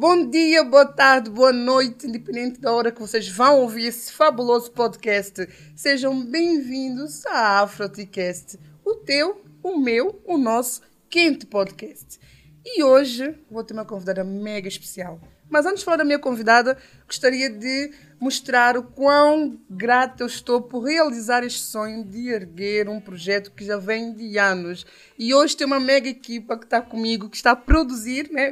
[0.00, 4.72] Bom dia, boa tarde, boa noite, independente da hora que vocês vão ouvir esse fabuloso
[4.72, 5.46] podcast.
[5.76, 12.18] Sejam bem-vindos à AfroTcast, o teu, o meu, o nosso quinto podcast.
[12.64, 15.20] E hoje vou ter uma convidada mega especial.
[15.50, 20.62] Mas antes de falar da minha convidada, gostaria de mostrar o quão grata eu estou
[20.62, 24.86] por realizar este sonho de erguer um projeto que já vem de anos.
[25.18, 28.50] E hoje tem uma mega equipa que está comigo, que está a produzir, né?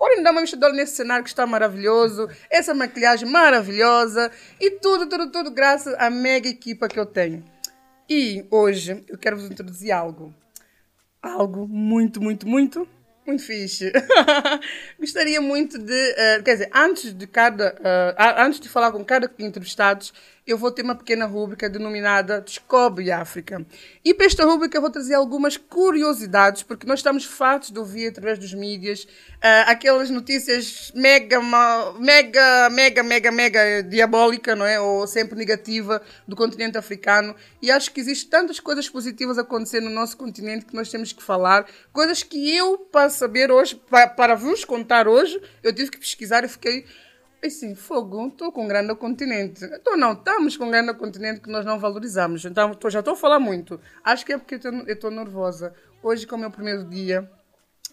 [0.00, 5.30] Podem dar uma mexidora nesse cenário que está maravilhoso, essa maquilhagem maravilhosa e tudo, tudo,
[5.30, 7.44] tudo graças à mega equipa que eu tenho.
[8.08, 10.34] E hoje eu quero vos introduzir algo.
[11.20, 12.88] Algo muito, muito, muito
[13.26, 13.92] muito fixe.
[14.98, 15.92] Gostaria muito de.
[15.92, 17.74] Uh, quer dizer, antes de cada.
[17.74, 20.06] Uh, antes de falar com cada entrevistado,
[20.52, 23.64] eu vou ter uma pequena rúbrica denominada Descobre África.
[24.04, 28.08] E para esta rúbrica eu vou trazer algumas curiosidades, porque nós estamos fartos de ouvir
[28.08, 31.40] através dos mídias uh, aquelas notícias mega,
[31.98, 34.80] mega, mega, mega, mega diabólica, não é?
[34.80, 37.34] Ou sempre negativa do continente africano.
[37.62, 41.12] E acho que existem tantas coisas positivas a acontecer no nosso continente que nós temos
[41.12, 41.66] que falar.
[41.92, 46.44] Coisas que eu, para saber hoje, para, para vos contar hoje, eu tive que pesquisar
[46.44, 46.84] e fiquei
[47.42, 49.64] Assim, fogo, estou com um grande continente.
[49.64, 52.44] Então, não, estamos com um grande continente que nós não valorizamos.
[52.44, 53.80] Então, tô, já estou a falar muito.
[54.04, 55.72] Acho que é porque eu estou nervosa.
[56.02, 57.30] Hoje, como é o primeiro dia,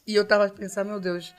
[0.06, 1.34] e eu estava a pensar, meu Deus,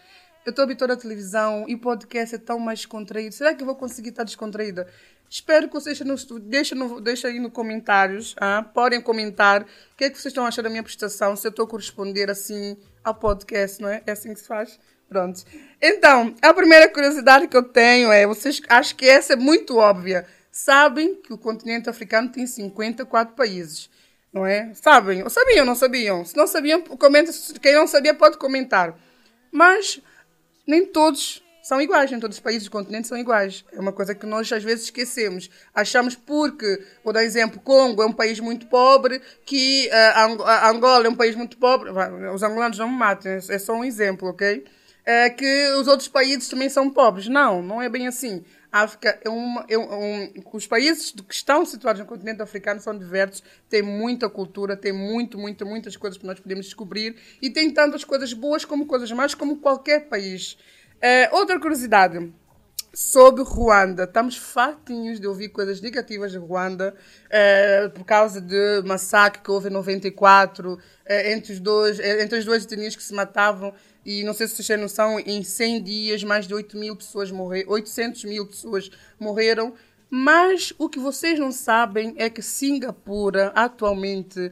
[0.47, 3.35] eu estou habituada à televisão e o podcast é tão mais descontraído.
[3.35, 4.87] Será que eu vou conseguir estar descontraída?
[5.29, 6.01] Espero que vocês
[6.43, 8.63] deixem, no, deixem aí nos comentários, ah?
[8.63, 11.67] podem comentar o que é que vocês estão achando da minha prestação, se eu estou
[11.67, 14.03] a corresponder assim ao podcast, não é?
[14.07, 14.81] É assim que se faz?
[15.09, 15.43] Pronto.
[15.81, 20.27] Então, a primeira curiosidade que eu tenho é, vocês acho que essa é muito óbvia.
[20.53, 23.89] Sabem que o continente africano tem 54 países,
[24.33, 24.73] não é?
[24.75, 25.23] Sabem?
[25.23, 26.25] Ou sabiam, não sabiam?
[26.25, 27.33] Se não sabiam, comenta.
[27.63, 28.95] Quem não sabia pode comentar.
[29.51, 30.03] Mas
[30.67, 33.65] nem todos são iguais, nem todos os países do continente são iguais.
[33.73, 35.49] É uma coisa que nós às vezes esquecemos.
[35.75, 41.09] Achamos porque, vou dar exemplo, Congo é um país muito pobre, que uh, Angola é
[41.09, 41.91] um país muito pobre.
[42.35, 44.65] Os angolanos não me matem, é só um exemplo, ok?
[45.09, 47.29] É, que os outros países também são pobres.
[47.29, 48.45] Não, não é bem assim.
[48.71, 49.65] A África é uma.
[49.67, 54.77] É um, os países que estão situados no continente africano são diversos, tem muita cultura,
[54.77, 58.85] tem muito, muito, muitas coisas que nós podemos descobrir e tem tantas coisas boas como
[58.85, 60.59] coisas más, como qualquer país.
[61.01, 62.31] É, outra curiosidade
[62.93, 64.05] sobre Ruanda.
[64.05, 66.95] Estamos fartinhos de ouvir coisas negativas de Ruanda
[67.31, 72.39] é, por causa de massacre que houve em 94 é, entre, os dois, é, entre
[72.39, 73.73] as duas etnias que se matavam
[74.11, 77.31] e não sei se vocês têm noção, em 100 dias mais de 8 mil pessoas
[77.31, 79.75] morreram, 800 mil pessoas morreram.
[80.09, 84.51] Mas o que vocês não sabem é que Singapura atualmente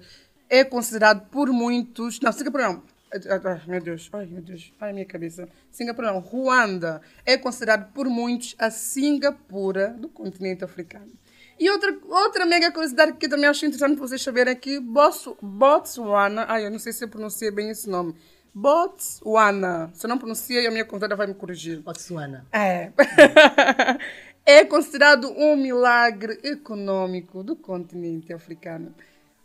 [0.51, 2.21] é considerado por muitos.
[2.21, 2.83] Não, Singapura não.
[3.11, 5.49] Ai, meu Deus, ai meu Deus, ai minha cabeça.
[5.71, 11.13] Singapura não, Ruanda é considerado por muitos a Singapura do continente africano.
[11.59, 16.45] E outra, outra mega curiosidade que eu também acho interessante vocês saberem é que Botswana,
[16.47, 18.15] ai eu não sei se eu pronunciei bem esse nome,
[18.59, 19.91] Botswana.
[19.93, 21.83] Se eu não pronunciei, a minha convidada vai me corrigir.
[21.83, 22.47] Botswana.
[22.51, 22.91] É.
[24.47, 28.95] é considerado um milagre econômico do continente africano.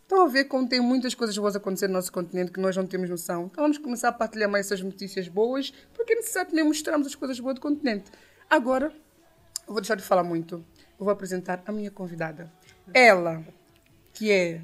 [0.00, 2.86] Estão a ver como tem muitas coisas boas acontecendo no nosso continente que nós não
[2.86, 3.50] temos noção.
[3.52, 7.14] Então vamos começar a partilhar mais essas notícias boas, porque é necessário também mostrarmos as
[7.14, 8.10] coisas boas do continente.
[8.48, 10.64] Agora, eu vou deixar de falar muito.
[10.98, 12.50] Eu vou apresentar a minha convidada.
[12.94, 13.44] Ela,
[14.14, 14.62] que é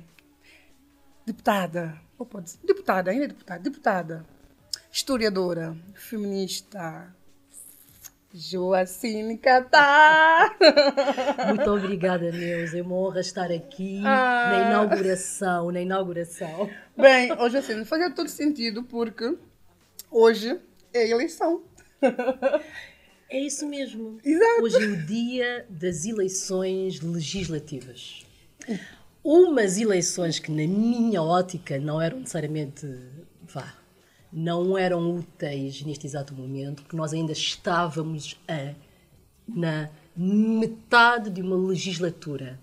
[1.26, 4.37] deputada, ou pode ser, deputada, ainda é deputada, deputada,
[4.90, 7.14] historiadora, feminista,
[8.34, 10.56] Joacine Catar.
[11.48, 12.78] Muito obrigada, Neuza.
[12.78, 14.50] É uma honra estar aqui ah.
[14.52, 16.70] na inauguração, na inauguração.
[16.96, 19.36] Bem, oh, Joacine, fazia todo sentido porque
[20.10, 20.58] hoje
[20.92, 21.62] é eleição.
[23.30, 24.18] É isso mesmo.
[24.24, 24.62] Exato.
[24.62, 28.24] Hoje é o dia das eleições legislativas.
[29.22, 32.86] Umas eleições que, na minha ótica, não eram necessariamente
[34.32, 38.74] não eram úteis neste exato momento, porque nós ainda estávamos a,
[39.46, 42.58] na metade de uma legislatura.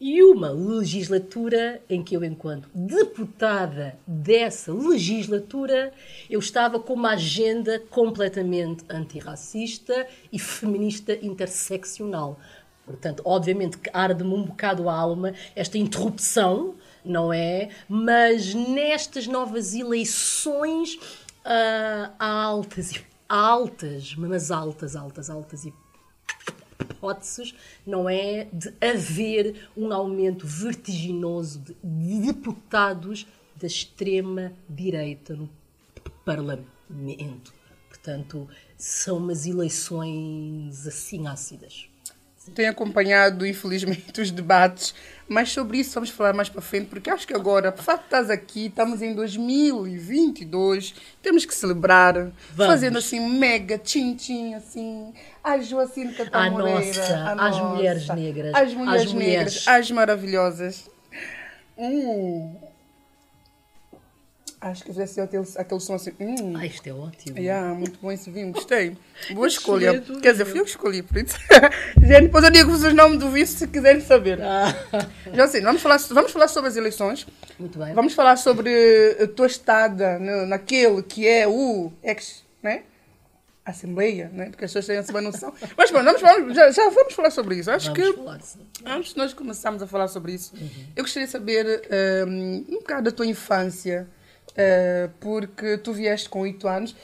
[0.00, 5.92] E uma legislatura em que eu, enquanto deputada dessa legislatura,
[6.30, 12.40] eu estava com uma agenda completamente antirracista e feminista interseccional.
[12.86, 16.74] Portanto, obviamente que arde-me um bocado a alma esta interrupção
[17.04, 17.70] não é?
[17.88, 22.94] Mas nestas novas eleições uh, há altas,
[23.28, 25.66] altas, mas altas, altas, altas
[26.80, 27.54] hipóteses,
[27.86, 28.48] não é?
[28.52, 33.26] De haver um aumento vertiginoso de deputados
[33.56, 35.48] da extrema-direita no
[36.24, 37.52] Parlamento.
[37.88, 38.48] Portanto,
[38.78, 41.89] são umas eleições assim ácidas.
[42.54, 44.94] Tenho acompanhado, infelizmente, os debates,
[45.28, 48.06] mas sobre isso vamos falar mais para frente, porque acho que agora, por facto de
[48.06, 52.72] estás aqui, estamos em 2022, temos que celebrar, Vamos.
[52.72, 55.12] fazendo assim mega tchim-tchim, assim,
[55.44, 59.68] a Joacine À Catamoreira, nossa, a às nossa, mulheres negras, às mulheres às negras, mulheres.
[59.68, 60.90] às maravilhosas.
[61.76, 62.69] Hum.
[64.60, 66.12] Acho que fizesse aquele, aquele som assim.
[66.20, 66.54] Hum.
[66.54, 67.38] Ah, isto é ótimo.
[67.38, 68.94] Yeah, muito bom esse vinho, gostei.
[69.32, 70.02] Boa escolha.
[70.20, 71.34] Quer dizer, fui eu que escolhi, por isso.
[71.98, 74.38] Gente, depois eu digo os nomes do vice se quiserem saber.
[74.42, 74.74] Ah,
[75.32, 77.26] Já sei, vamos falar, vamos falar sobre as eleições.
[77.58, 77.94] muito bem.
[77.94, 82.82] Vamos falar sobre a tua estada no- naquele que é o ex, né?
[83.64, 84.46] Assembleia, né?
[84.50, 85.54] Porque as pessoas têm essa noção.
[85.76, 87.70] Mas bom, vamos, vamos, já, já vamos falar sobre isso.
[87.70, 88.58] Acho Vamos que falar sim.
[88.84, 90.52] Antes de nós começarmos a falar sobre isso,
[90.96, 91.82] eu gostaria de saber
[92.26, 94.08] um, um bocado da tua infância,
[94.52, 96.96] uh, porque tu vieste com 8 anos.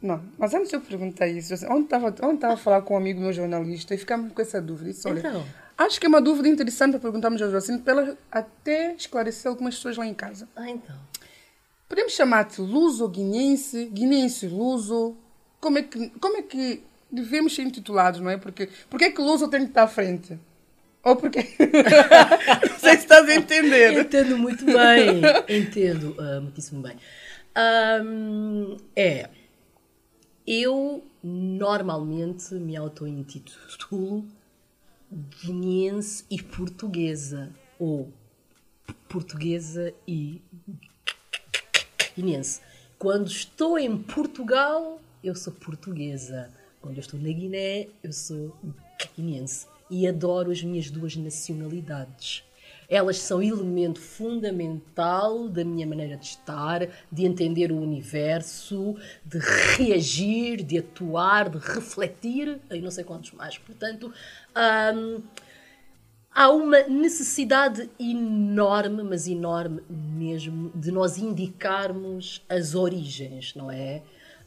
[0.00, 3.20] Não, mas antes eu perguntei isso, assim, onde estava onde a falar com um amigo
[3.20, 4.90] meu jornalista e ficámos com essa dúvida.
[4.90, 5.44] Isso, olha, Então.
[5.76, 9.76] Acho que é uma dúvida interessante para perguntarmos ao Jocino, para ela até esclarecer algumas
[9.76, 10.46] pessoas lá em casa.
[10.54, 10.94] Ah, então.
[11.88, 15.16] Podemos chamar-te luso guineense, guineense luso?
[15.58, 18.36] Como é que, como é que devemos ser intitulados, não é?
[18.36, 20.38] Porque, porque é que luso tem que estar à frente?
[21.02, 21.40] Ou porque...
[23.10, 23.98] estás a entender.
[23.98, 25.22] Entendo muito bem.
[25.48, 26.96] Entendo ah, muitíssimo bem.
[27.54, 29.28] Ahm, é.
[30.46, 34.26] Eu normalmente me auto-intitulo
[35.42, 37.50] guineense e portuguesa.
[37.78, 38.12] Ou
[39.08, 40.42] portuguesa e
[42.16, 42.60] guineense.
[42.98, 46.50] Quando estou em Portugal, eu sou portuguesa.
[46.80, 48.56] Quando eu estou na Guiné, eu sou
[49.16, 49.66] guineense.
[49.90, 52.44] E adoro as minhas duas nacionalidades.
[52.88, 59.38] Elas são elemento fundamental da minha maneira de estar, de entender o universo, de
[59.76, 63.56] reagir, de atuar, de refletir, e não sei quantos mais.
[63.58, 64.12] Portanto,
[64.96, 65.22] hum,
[66.34, 74.02] há uma necessidade enorme, mas enorme mesmo, de nós indicarmos as origens, não é?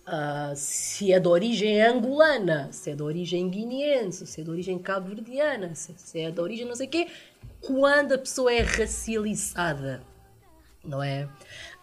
[0.05, 4.77] Ah, se é de origem angolana, se é de origem guineense, se é de origem
[4.77, 7.07] cabo-verdiana, se, é de origem não sei o quê,
[7.61, 10.01] quando a pessoa é racializada,
[10.83, 11.29] não é?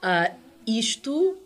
[0.02, 0.32] Ah,
[0.66, 1.38] isto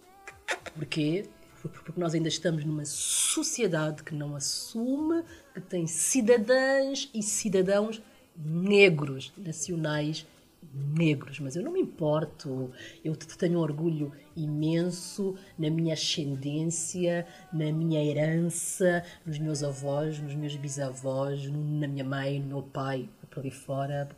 [0.75, 1.27] Porquê?
[1.63, 5.23] Porque nós ainda estamos numa sociedade que não assume
[5.55, 8.03] que tem cidadãs e cidadãos
[8.37, 10.27] negros, nacionais
[10.75, 11.39] negros.
[11.41, 12.71] Mas eu não me importo.
[13.05, 20.19] Eu te- tenho um orgulho imenso na minha ascendência, na minha herança, nos meus avós,
[20.19, 24.09] nos meus bisavós, na minha mãe, no meu pai, por ali fora.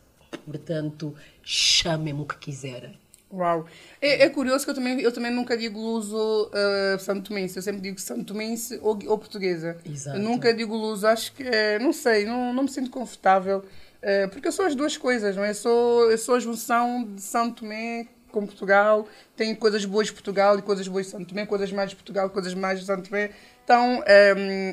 [0.45, 2.97] Portanto, chamem-me o que quiserem.
[3.31, 3.65] Uau.
[4.01, 7.57] É, é curioso que eu também, eu também nunca digo luso uh, santomense.
[7.57, 9.77] Eu sempre digo santomense ou, ou portuguesa.
[9.85, 10.17] Exato.
[10.17, 11.05] Eu nunca digo luso.
[11.05, 13.65] Acho que, é, não sei, não, não me sinto confortável.
[14.03, 15.51] Uh, porque eu sou as duas coisas, não é?
[15.51, 19.07] Eu sou, eu sou a junção de Santo Tomé com Portugal.
[19.35, 22.29] Tem coisas boas de Portugal e coisas boas de Santo Tomé, coisas mais de Portugal,
[22.29, 23.31] coisas mais de Santo Tomé.
[23.63, 24.03] Então, um,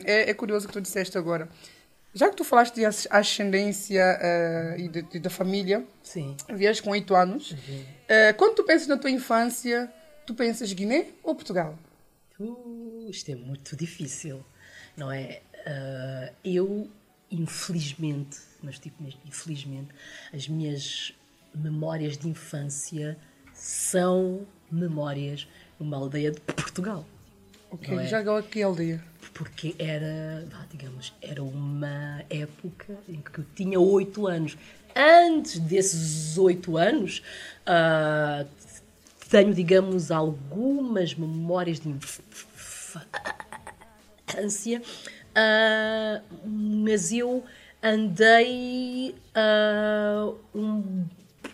[0.05, 1.49] é, é curioso o que tu disseste agora.
[2.17, 6.37] Já que tu falaste de as- ascendência uh, e, de- e da família, Sim.
[6.53, 7.57] Vieste com 8 anos.
[8.07, 9.93] Eh, quando tu pensas na tua infância,
[10.25, 11.77] tu pensas Guiné ou Portugal?
[12.39, 14.45] Uh, isto é muito difícil,
[14.97, 15.41] não é?
[15.67, 16.89] Ah, eu,
[17.31, 19.89] infelizmente, mas tipo mesmo infelizmente,
[20.33, 21.13] as minhas
[21.55, 23.17] memórias de infância
[23.53, 25.47] são memórias
[25.79, 27.07] numa aldeia de Portugal.
[27.71, 28.07] Ok, é?
[28.07, 29.03] já agora que aldeia.
[29.33, 34.57] Porque era, vá, digamos, era uma época em que eu tinha oito anos.
[34.95, 37.21] Antes desses oito anos,
[37.67, 38.45] ah,
[39.29, 43.03] tenho, digamos, algumas memórias de infância,
[45.35, 47.43] ah, mas eu
[47.85, 51.05] andei ah, um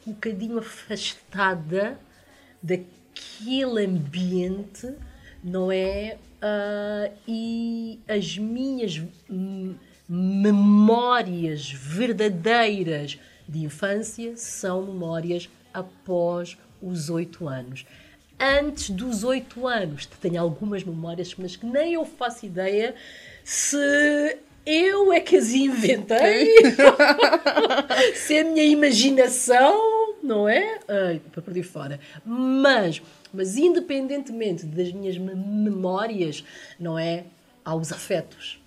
[0.07, 1.99] bocadinho afastada
[2.63, 4.95] daquele ambiente,
[5.43, 6.17] não é?
[6.41, 9.03] Ah, e as minhas
[10.09, 13.19] memórias verdadeiras
[13.49, 17.85] de infância são memórias após os oito anos.
[18.39, 22.95] Antes dos oito anos, tenho algumas memórias, mas que nem eu faço ideia
[23.45, 24.39] se
[24.71, 26.55] eu é que as inventei,
[28.15, 30.79] se é a minha imaginação, não é?
[30.89, 31.99] Ai, para por aí fora.
[32.25, 36.45] Mas, mas independentemente das minhas me- memórias,
[36.79, 37.25] não é?
[37.65, 38.61] Há os afetos.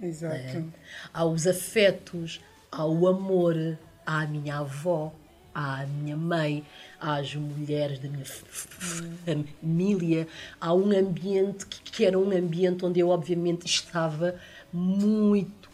[0.00, 0.64] Exato.
[1.12, 2.40] Há os afetos,
[2.72, 5.12] há o amor, há a minha avó,
[5.54, 6.64] à minha mãe,
[7.00, 10.26] às mulheres da minha família,
[10.60, 14.36] há um ambiente que, que era um ambiente onde eu obviamente estava
[14.72, 15.70] muito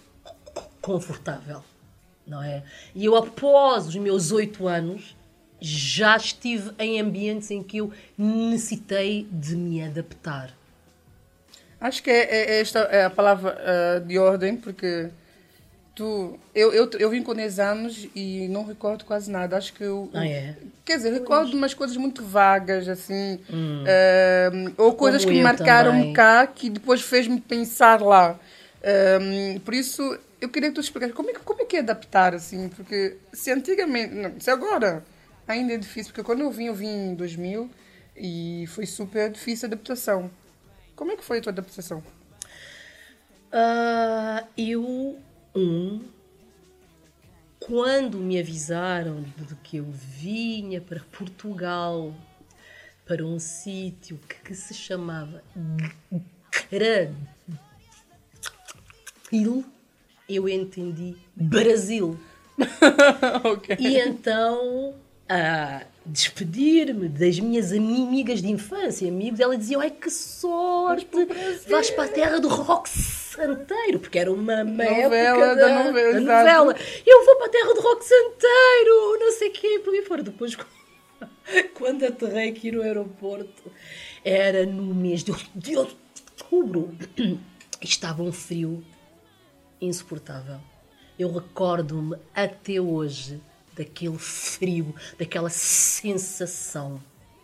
[0.81, 1.62] confortável,
[2.26, 2.62] não é?
[2.95, 5.17] E eu após os meus oito anos
[5.61, 10.55] já estive em ambientes em que eu necessitei de me adaptar.
[11.81, 15.11] Acho que é, é, é esta é a palavra uh, de ordem, porque
[15.95, 19.57] tu, eu, eu, eu vim com 10 anos e não recordo quase nada.
[19.57, 20.09] Acho que eu.
[20.15, 20.57] Ah, é?
[20.85, 23.83] Quer dizer, recordo umas coisas muito vagas, assim, hum.
[23.83, 26.12] uh, ou coisas Como que me marcaram também.
[26.12, 28.38] cá que depois fez-me pensar lá.
[28.87, 32.35] Um, por isso, eu queria que tu explicasse como é, como é que é adaptar,
[32.35, 35.05] assim, porque se antigamente, não, se agora
[35.47, 37.69] ainda é difícil, porque quando eu vim, eu vim em 2000
[38.16, 40.31] e foi super difícil a adaptação.
[40.95, 42.02] Como é que foi a tua adaptação?
[43.49, 45.19] Uh, eu,
[45.55, 46.00] um,
[47.59, 52.14] quando me avisaram de que eu vinha para Portugal,
[53.05, 55.43] para um sítio que, que, se chamava
[59.30, 59.64] Brasil,
[60.28, 62.18] eu entendi Brasil.
[63.45, 63.76] okay.
[63.78, 64.95] E então
[65.28, 71.09] a despedir-me das minhas amigas de infância, amigos, ela dizia: Ai que sorte,
[71.68, 76.12] vais para a terra do rock santeiro, porque era uma, uma novela, da, da novela.
[76.12, 76.76] Da novela.
[77.04, 80.23] Eu vou para a terra do rock santeiro, não sei o quê, por aí fora.
[80.23, 80.56] Depois,
[81.75, 83.73] quando aterrei aqui no aeroporto,
[84.25, 86.97] era no mês de, de outubro,
[87.83, 88.83] estava um frio
[89.80, 90.59] insuportável.
[91.18, 93.40] Eu recordo-me até hoje
[93.76, 97.00] daquele frio, daquela sensação,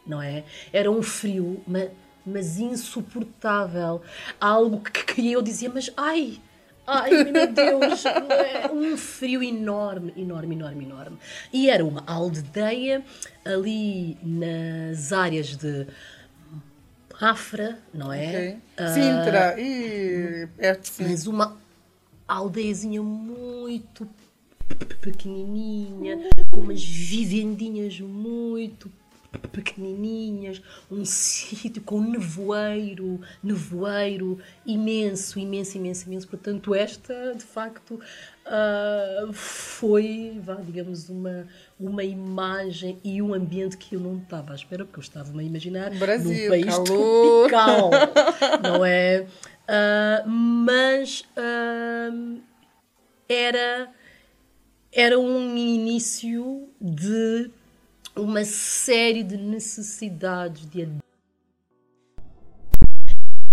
[0.07, 0.45] não é?
[0.73, 1.91] Era um frio, mas,
[2.25, 4.03] mas insuportável.
[4.41, 6.41] Algo que, que eu dizia, mas ai,
[6.85, 8.69] Ai, meu Deus, é?
[8.73, 11.19] um frio enorme, enorme, enorme, enorme.
[11.53, 13.05] E era uma aldeia
[13.45, 15.87] ali nas áreas de
[17.21, 18.29] Afra, não é?
[18.29, 18.51] Okay.
[18.85, 21.57] Uh, Sintra, e perto de Mas uma
[22.35, 24.09] aldeiazinha muito
[25.01, 26.19] pequenininha,
[26.51, 28.91] com umas vivendinhas muito
[29.39, 36.29] pequenininhas, um sítio com nevoeiro, nevoeiro imenso, imenso, imenso, imenso.
[36.29, 41.47] Portanto, esta, de facto, uh, foi, vá, digamos, uma,
[41.79, 45.43] uma imagem e um ambiente que eu não estava à espera, porque eu estava a
[45.43, 47.49] imaginar Brasil, num país calor.
[47.49, 47.91] tropical,
[48.63, 49.27] não é?
[49.63, 52.41] Uh, mas uh,
[53.29, 53.91] era
[54.93, 57.51] era um início de
[58.15, 60.89] uma série de necessidades de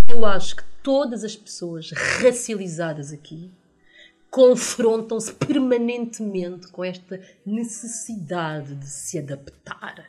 [0.08, 3.52] eu acho que todas as pessoas racializadas aqui
[4.30, 10.06] confrontam-se permanentemente com esta necessidade de se adaptar.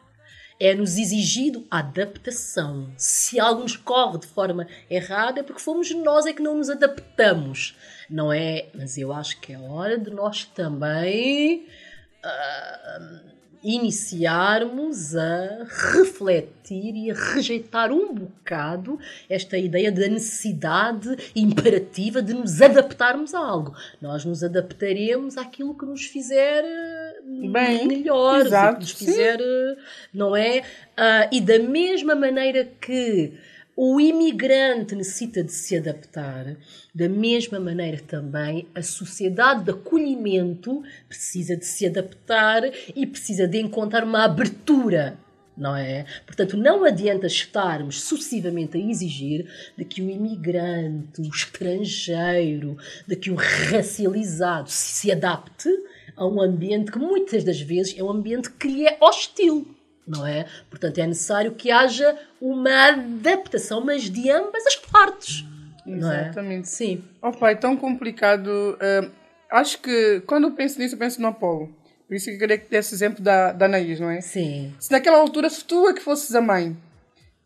[0.59, 2.93] É-nos exigido adaptação.
[2.97, 6.69] Se algo nos corre de forma errada, é porque fomos nós é que não nos
[6.69, 7.77] adaptamos
[8.11, 8.67] não é?
[8.75, 11.67] Mas eu acho que é hora de nós também
[12.25, 13.30] uh,
[13.63, 18.99] iniciarmos a refletir e a rejeitar um bocado
[19.29, 23.75] esta ideia da necessidade imperativa de nos adaptarmos a algo.
[24.01, 26.65] Nós nos adaptaremos àquilo que nos fizer
[27.53, 29.77] Bem, melhor, exato, que nos fizer, sim.
[30.13, 30.61] não é?
[30.61, 33.33] Uh, e da mesma maneira que
[33.83, 36.55] o imigrante necessita de se adaptar,
[36.95, 42.63] da mesma maneira também a sociedade de acolhimento precisa de se adaptar
[42.95, 45.19] e precisa de encontrar uma abertura
[45.57, 46.05] não é?
[46.27, 49.47] Portanto, não adianta estarmos sucessivamente a exigir
[49.77, 55.69] de que o imigrante, o estrangeiro, de que o racializado se adapte
[56.17, 59.75] a um ambiente que muitas das vezes é um ambiente que lhe é hostil
[60.11, 60.47] não é?
[60.69, 65.45] Portanto, é necessário que haja uma adaptação, mas de ambas as partes.
[65.87, 66.65] Exatamente.
[66.65, 66.71] É?
[66.71, 67.05] Sim.
[67.23, 68.49] Oh pai, tão complicado.
[68.49, 69.11] Uh,
[69.51, 71.75] acho que quando eu penso nisso, eu penso no Apolo.
[72.07, 74.21] Por isso que eu queria que desse exemplo da, da Anaís, não é?
[74.21, 74.75] Sim.
[74.81, 76.77] Se naquela altura, se tu é que fosses a mãe,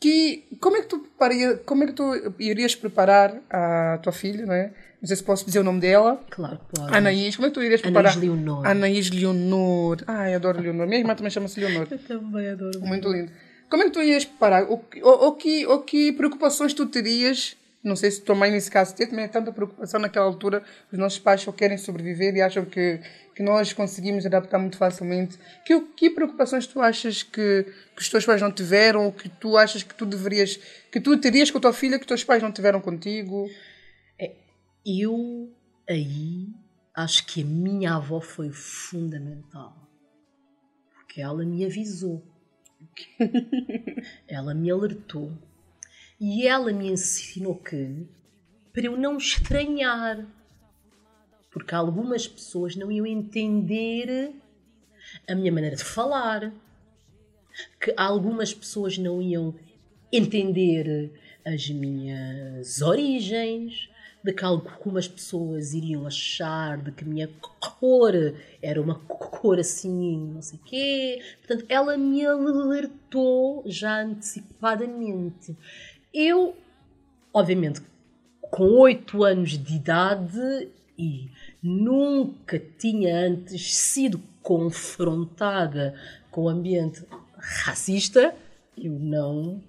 [0.04, 4.44] que, como, é que tu paria, como é que tu irias preparar a tua filha,
[4.44, 4.70] não é?
[5.00, 6.20] Não sei se posso dizer o nome dela.
[6.28, 6.94] Claro, pode.
[6.94, 8.12] Anaís, como é que tu irias preparar?
[8.12, 8.66] Anaís Leonor.
[8.66, 10.04] Anaís Leonor.
[10.06, 10.86] Ai, adoro Leonor.
[10.86, 11.88] Minha irmã também chama-se Leonor.
[11.90, 12.80] Eu também adoro.
[12.82, 13.32] Muito lindo.
[13.70, 14.64] Como é que tu irias preparar?
[14.64, 17.56] O, o, o, que, o que preocupações tu terias?
[17.84, 20.64] Não sei se tua mãe, nesse caso, teve também tanta preocupação naquela altura.
[20.90, 22.98] Os nossos pais só querem sobreviver e acham que,
[23.34, 25.38] que nós conseguimos adaptar muito facilmente.
[25.66, 27.64] Que, que preocupações tu achas que,
[27.94, 29.04] que os teus pais não tiveram?
[29.04, 30.58] Ou que tu achas que tu deverias...
[30.90, 33.46] Que tu terias com a tua filha que os teus pais não tiveram contigo?
[34.18, 34.32] É,
[34.86, 35.52] eu
[35.86, 36.48] aí
[36.96, 39.76] acho que a minha avó foi fundamental.
[40.94, 42.24] Porque Porque ela me avisou.
[44.26, 45.30] ela me alertou.
[46.20, 48.06] E ela me ensinou que
[48.72, 50.26] para eu não estranhar.
[51.50, 54.32] Porque algumas pessoas não iam entender
[55.28, 56.52] a minha maneira de falar.
[57.80, 59.54] Que algumas pessoas não iam
[60.12, 61.12] entender
[61.44, 63.88] as minhas origens,
[64.24, 67.28] de que algumas pessoas iriam achar de que a minha
[67.60, 68.14] cor
[68.62, 71.22] era uma cor assim, não sei quê.
[71.38, 75.54] Portanto, ela me alertou já antecipadamente.
[76.14, 76.56] Eu,
[77.32, 77.82] obviamente,
[78.40, 81.28] com oito anos de idade e
[81.60, 85.98] nunca tinha antes sido confrontada
[86.30, 87.02] com o ambiente
[87.36, 88.32] racista,
[88.78, 89.60] eu não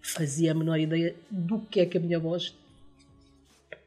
[0.00, 2.56] fazia a menor ideia do que é que a minha voz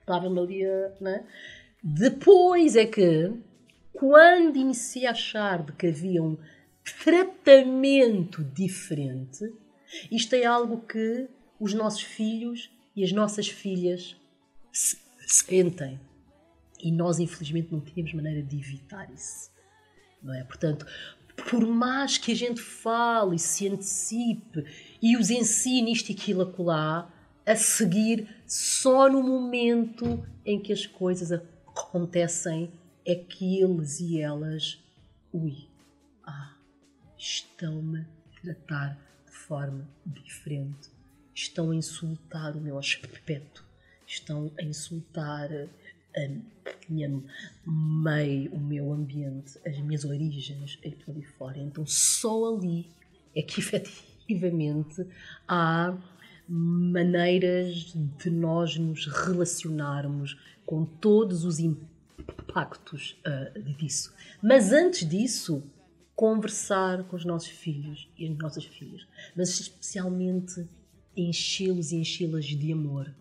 [0.01, 0.91] estava-me ali a.
[1.00, 1.24] Né?
[1.82, 3.32] Depois é que,
[3.94, 6.38] quando iniciei a achar de que havia um
[7.06, 9.50] tratamento diferente,
[10.12, 11.30] isto é algo que
[11.62, 14.18] os nossos filhos e as nossas filhas
[15.27, 16.00] sentem.
[16.84, 19.51] E nós, infelizmente, não temos maneira de evitar isso.
[20.24, 20.44] Não é?
[20.44, 20.88] Portanto,
[21.48, 24.65] por mais que a gente fale e se antecipe
[25.00, 27.08] e os ensine isto e aquilo acolá,
[27.46, 32.72] a seguir, só no momento em que as coisas acontecem,
[33.06, 34.84] é que eles e elas,
[35.32, 35.68] ui,
[36.24, 36.56] ah,
[37.15, 40.90] estão-me a tratar de forma diferente,
[41.42, 43.64] estão a insultar o meu aspecto,
[44.06, 45.50] estão a insultar
[46.16, 46.30] a
[46.90, 47.22] minha
[47.66, 51.58] meio, o meu ambiente, as minhas origens e por ali fora.
[51.58, 52.88] Então, só ali
[53.36, 55.06] é que efetivamente
[55.48, 55.98] há
[56.48, 64.14] maneiras de nós nos relacionarmos com todos os impactos uh, disso.
[64.44, 65.64] Mas antes disso,
[66.14, 70.68] conversar com os nossos filhos e as nossas filhas, mas especialmente
[71.16, 73.14] enchê-los e enchê-las de amor.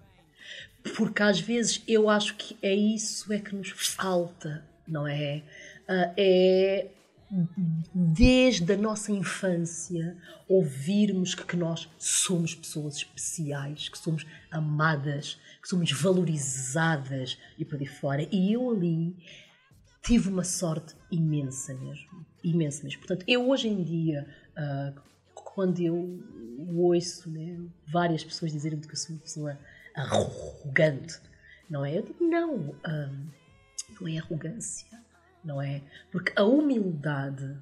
[0.97, 5.43] Porque às vezes eu acho que é isso é que nos falta, não é?
[5.89, 6.87] Uh, é
[7.95, 10.17] desde a nossa infância,
[10.49, 17.87] ouvirmos que, nós somos pessoas especiais, que somos amadas, que somos valorizadas e por aí
[17.87, 18.29] fora.
[18.33, 19.17] E eu ali
[20.03, 22.27] tive uma sorte imensa mesmo.
[22.43, 22.99] Imensa mesmo.
[23.01, 24.27] Portanto, eu hoje em dia,
[24.57, 25.01] uh,
[25.55, 26.23] quando eu
[26.75, 29.59] ouço né, várias pessoas dizerem que eu sou uma pessoa
[29.95, 31.21] arrogante,
[31.69, 31.99] não é?
[31.99, 33.11] Eu digo, não, um, ah,
[34.01, 34.91] não é arrogância
[35.45, 35.83] não é?
[36.11, 37.57] Porque a humildade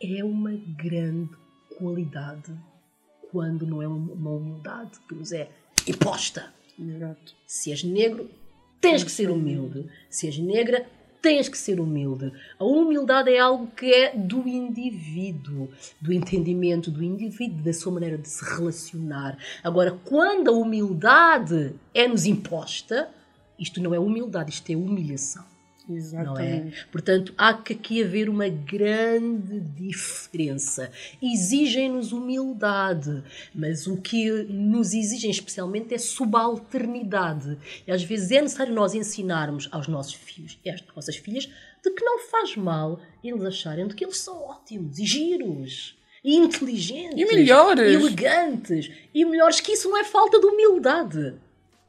[0.00, 1.30] é uma grande
[1.78, 2.52] qualidade
[3.30, 5.50] quando não é uma humildade que nos é
[5.86, 6.52] imposta.
[6.78, 7.34] Exato.
[7.46, 8.28] Se és negro,
[8.80, 9.88] tens que ser humilde.
[10.10, 10.86] Se és negra,
[11.22, 12.32] tens que ser humilde.
[12.58, 18.18] A humildade é algo que é do indivíduo, do entendimento do indivíduo, da sua maneira
[18.18, 19.38] de se relacionar.
[19.62, 23.08] Agora, quando a humildade é-nos imposta,
[23.58, 25.51] isto não é humildade, isto é humilhação.
[25.88, 26.64] Exatamente.
[26.64, 26.72] Não é?
[26.90, 30.90] Portanto, há que aqui haver uma grande diferença.
[31.20, 33.22] Exigem-nos humildade,
[33.54, 37.58] mas o que nos exigem especialmente é subalternidade.
[37.86, 41.48] E às vezes é necessário nós ensinarmos aos nossos filhos e às nossas filhas
[41.82, 45.98] de que não faz mal eles acharem de que eles são ótimos e giros.
[46.24, 47.18] E inteligentes.
[47.18, 47.90] E melhores.
[47.90, 48.90] E elegantes.
[49.12, 51.34] E melhores, que isso não é falta de humildade.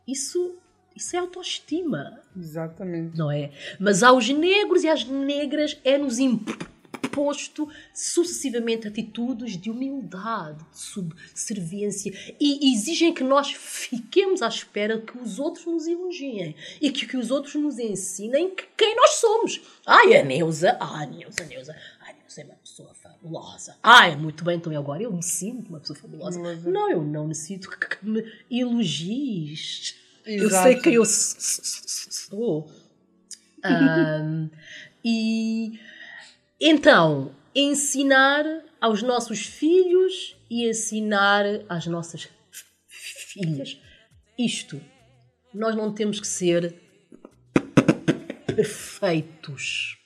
[0.07, 0.57] Isso
[0.95, 2.19] isso é autoestima.
[2.37, 3.17] Exatamente.
[3.17, 3.51] Não é?
[3.79, 12.73] Mas aos negros e às negras é-nos imposto sucessivamente atitudes de humildade, de subserviência e
[12.73, 17.29] exigem que nós fiquemos à espera que os outros nos elogiem e que, que os
[17.29, 19.61] outros nos ensinem que, quem nós somos.
[19.85, 23.77] Ai, a Neuza, ai, Neuza, Neuza, ai, Neuza é uma pessoa fabulosa.
[23.83, 26.39] Ai, muito bem, então agora eu me sinto uma pessoa fabulosa.
[26.65, 30.53] Não, eu não necessito que, que me elogies Exato.
[30.55, 32.71] Eu sei que eu sou.
[33.65, 34.49] Um,
[35.03, 35.79] e
[36.59, 38.45] então, ensinar
[38.79, 42.29] aos nossos filhos e ensinar às nossas
[42.87, 43.77] filhas.
[44.37, 44.81] Isto,
[45.53, 46.73] nós não temos que ser
[48.45, 49.97] perfeitos.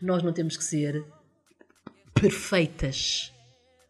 [0.00, 1.04] Nós não temos que ser
[2.14, 3.32] perfeitas.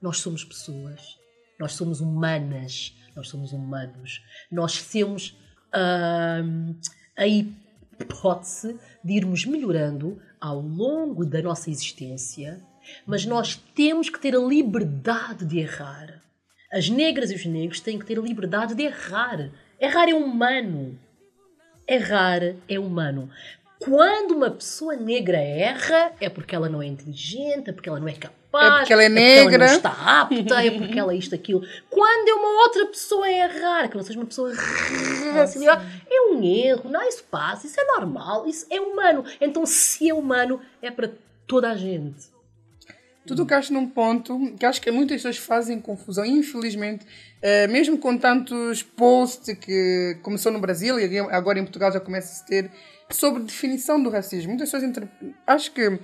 [0.01, 1.19] Nós somos pessoas.
[1.59, 4.23] Nós somos humanas nós somos humanos.
[4.51, 5.37] Nós temos
[5.73, 6.77] uh,
[7.17, 12.61] a hipótese de irmos melhorando ao longo da nossa existência,
[13.07, 16.23] mas nós temos que ter a liberdade de errar.
[16.73, 19.51] As negras e os negros têm que ter a liberdade de errar.
[19.81, 20.99] Errar é humano.
[21.87, 23.31] Errar é humano.
[23.85, 28.09] Quando uma pessoa negra erra, é porque ela não é inteligente, é porque ela não
[28.09, 28.67] é capaz.
[28.67, 29.67] É porque ela é ela negra.
[29.67, 31.63] não está apta, é porque ela é isto, aquilo.
[31.91, 34.55] Quando é uma outra pessoa a errar, que não seja uma pessoa
[35.35, 39.23] racializada, é um erro, não, isso passa, isso é normal, isso é humano.
[39.39, 41.11] Então, se é humano, é para
[41.47, 42.33] toda a gente.
[43.27, 47.07] Tu tocaste num ponto que acho que muitas pessoas fazem confusão, infelizmente,
[47.41, 52.33] eh, mesmo com tantos posts que começou no Brasil e agora em Portugal já começa
[52.33, 52.71] a se ter
[53.11, 54.49] sobre definição do racismo.
[54.51, 55.09] Muitas pessoas inter...
[55.47, 55.99] acho que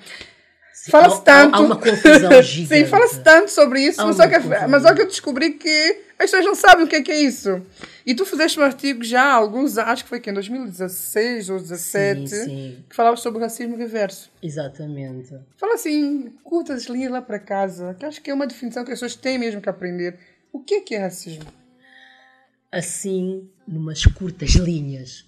[0.91, 1.55] fala-se há- tanto.
[1.57, 2.85] Há uma confusão gigante.
[2.85, 5.99] Sim, fala-se tanto sobre isso, Há mas só, que, mas só que eu descobri que
[6.19, 7.63] as pessoas não sabem o que é, que é isso.
[8.05, 11.49] E tu fizeste um artigo já há alguns anos, acho que foi que em 2016
[11.51, 12.85] ou 2017, Sim, sim.
[12.89, 14.31] que falava sobre o racismo reverso.
[14.43, 15.35] Exatamente.
[15.57, 18.93] Fala assim, curta as linhas lá para casa, que acho que é uma definição que
[18.93, 20.19] as pessoas têm mesmo que aprender.
[20.53, 21.45] O que é que é racismo?
[22.71, 25.25] Assim, numas curtas linhas.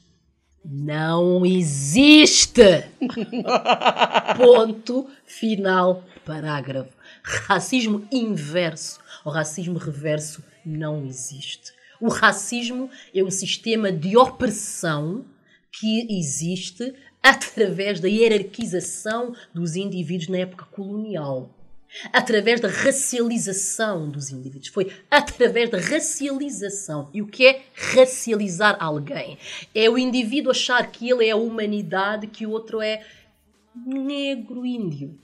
[0.64, 2.84] Não existe!
[4.36, 6.96] Ponto final, parágrafo.
[7.22, 11.72] Racismo inverso ou racismo reverso não existe.
[12.00, 15.24] O racismo é um sistema de opressão
[15.72, 21.50] que existe através da hierarquização dos indivíduos na época colonial.
[22.12, 24.68] Através da racialização dos indivíduos.
[24.68, 27.10] Foi através da racialização.
[27.12, 29.38] E o que é racializar alguém?
[29.74, 33.04] É o indivíduo achar que ele é a humanidade, que o outro é
[33.86, 35.18] negro índio.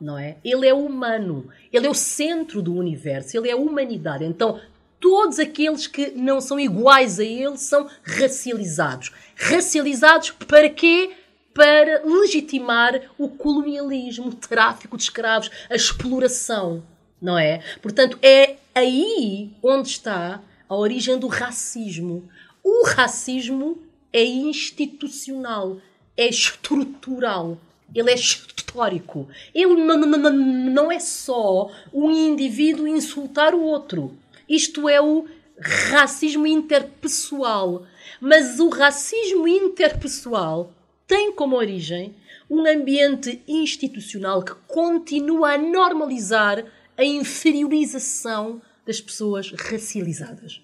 [0.00, 0.36] Não é?
[0.44, 1.48] Ele é humano.
[1.72, 3.36] Ele é o centro do universo.
[3.36, 4.24] Ele é a humanidade.
[4.24, 4.60] Então,
[5.00, 9.12] todos aqueles que não são iguais a ele são racializados.
[9.36, 11.12] Racializados para quê?
[11.54, 16.82] Para legitimar o colonialismo, o tráfico de escravos, a exploração,
[17.22, 17.62] não é?
[17.80, 22.28] Portanto, é aí onde está a origem do racismo.
[22.62, 23.78] O racismo
[24.12, 25.78] é institucional,
[26.16, 27.58] é estrutural,
[27.94, 29.28] ele é histórico.
[29.54, 34.16] Ele não, é só um indivíduo insultar o outro.
[34.48, 35.26] Isto é o
[35.60, 37.86] racismo interpessoal.
[38.20, 40.72] Mas o racismo interpessoal
[41.06, 42.14] tem como origem
[42.48, 46.64] um ambiente institucional que continua a normalizar
[46.96, 50.62] a inferiorização das pessoas racializadas.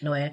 [0.00, 0.32] Não é?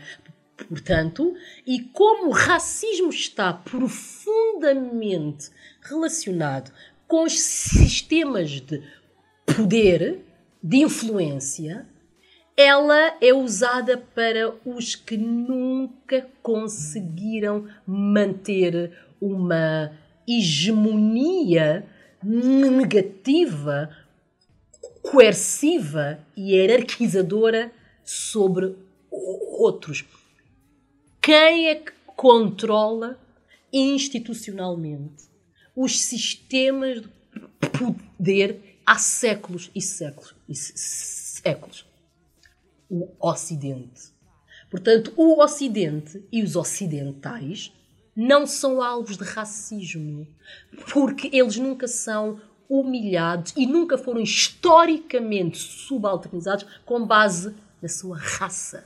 [0.67, 1.34] Portanto,
[1.65, 5.50] e como o racismo está profundamente
[5.82, 6.72] relacionado
[7.08, 8.84] com os sistemas de
[9.45, 10.19] poder,
[10.62, 11.88] de influência,
[12.56, 19.91] ela é usada para os que nunca conseguiram manter uma
[20.27, 21.86] hegemonia
[22.23, 23.89] negativa,
[25.01, 27.71] coerciva e hierarquizadora
[28.03, 28.75] sobre
[29.12, 30.05] outros.
[31.21, 33.19] Quem é que controla
[33.71, 35.25] institucionalmente
[35.75, 37.10] os sistemas de
[37.77, 41.86] poder há séculos e séculos e séculos?
[42.89, 44.12] O Ocidente.
[44.69, 47.71] Portanto, o Ocidente e os ocidentais
[48.19, 50.27] não são alvos de racismo,
[50.91, 58.84] porque eles nunca são humilhados e nunca foram historicamente subalternizados com base na sua raça.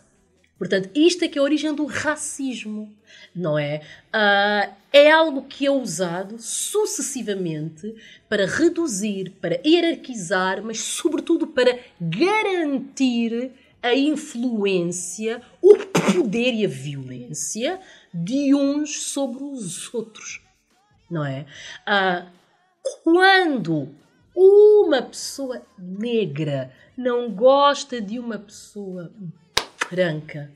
[0.55, 2.93] Portanto, isto é que é a origem do racismo,
[3.35, 3.81] não é?
[4.13, 7.95] Ah, é algo que é usado sucessivamente
[8.29, 17.79] para reduzir, para hierarquizar, mas sobretudo para garantir a influência, o poder e a violência
[18.13, 20.41] de uns sobre os outros,
[21.10, 21.45] não é?
[21.86, 22.28] Ah,
[23.04, 23.95] quando
[24.36, 29.12] uma pessoa negra não gosta de uma pessoa
[29.89, 30.52] branca,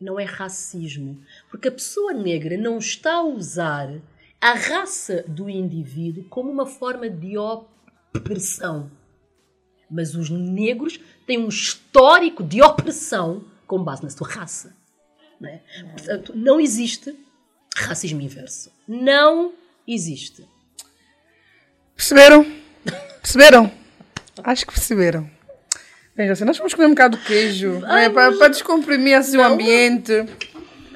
[0.00, 4.00] não é racismo, porque a pessoa negra não está a usar
[4.40, 8.90] a raça do indivíduo como uma forma de opressão.
[9.90, 14.76] Mas os negros têm um histórico de opressão com base na sua raça.
[15.40, 15.60] Não é?
[15.92, 17.14] Portanto, não existe
[17.76, 18.72] racismo inverso.
[18.86, 19.52] Não
[19.86, 20.46] existe.
[21.94, 22.46] Perceberam?
[23.20, 23.72] Perceberam?
[24.44, 25.30] Acho que perceberam.
[26.16, 29.42] Bem, assim, nós vamos comer um bocado de queijo né, para, para descomprimir assim, o
[29.42, 30.26] ambiente.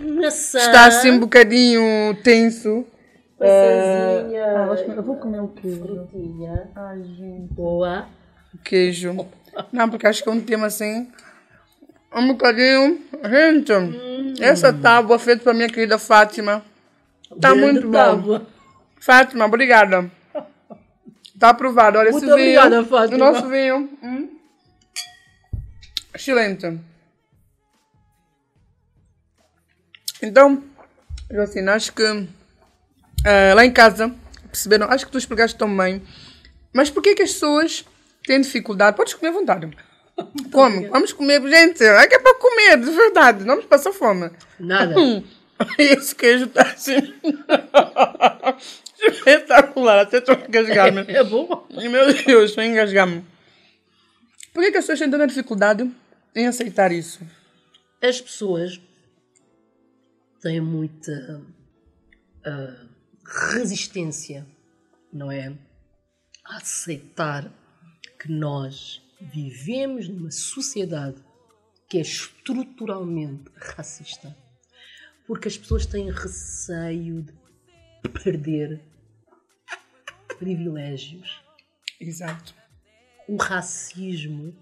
[0.01, 0.59] Maçã.
[0.59, 1.81] Está assim um bocadinho
[2.25, 2.85] tenso.
[3.39, 4.45] Maçãzinha.
[4.45, 5.81] Ah, eu vou comer o queijo.
[5.81, 6.69] Frutinha.
[6.75, 7.53] Ai, gente.
[7.55, 8.09] Boa.
[8.53, 9.29] O queijo.
[9.73, 11.09] Não, porque acho que é um tema assim.
[12.15, 13.01] Um bocadinho.
[13.25, 13.73] Gente,
[14.45, 16.65] essa tábua feita para minha querida Fátima.
[17.41, 17.93] Tá Grande muito bom.
[17.93, 18.47] tábua.
[19.01, 20.11] Fátima, obrigada.
[21.39, 21.99] Tá aprovado.
[21.99, 22.61] Olha Muito esse vinho.
[22.61, 23.17] obrigada, Fátima.
[23.17, 23.91] O nosso vinho.
[24.03, 24.29] Hum.
[26.15, 26.79] Excelente.
[30.23, 30.63] Então,
[31.43, 32.29] assim, acho que
[33.25, 34.15] eh, lá em casa
[34.47, 36.03] perceberam, acho que tu explicaste tão bem.
[36.73, 37.85] Mas por que que as pessoas
[38.25, 38.97] têm dificuldade?
[38.97, 39.77] Podes comer à vontade.
[40.51, 41.83] Come, vamos comer, gente.
[41.83, 43.41] É que é para comer, de verdade.
[43.41, 44.31] Não vamos passar fome.
[44.59, 44.95] Nada.
[45.79, 46.97] Esse queijo tá assim.
[49.01, 51.03] Espetacular, até estou a engasgar-me.
[51.13, 51.67] É bom.
[51.71, 53.25] Meu Deus, estou a engasgar-me.
[54.53, 55.91] Por que, que as pessoas têm tanta dificuldade
[56.35, 57.21] em aceitar isso?
[58.01, 58.81] As pessoas
[60.41, 61.43] têm muita
[62.45, 62.87] ah,
[63.25, 64.47] resistência,
[65.13, 65.53] não é?
[66.45, 67.51] A aceitar
[68.19, 69.02] que nós
[69.33, 71.23] vivemos numa sociedade
[71.89, 74.37] que é estruturalmente racista.
[75.27, 78.81] Porque as pessoas têm receio de perder
[80.39, 81.41] privilégios.
[82.01, 82.55] Exato.
[83.29, 84.55] O racismo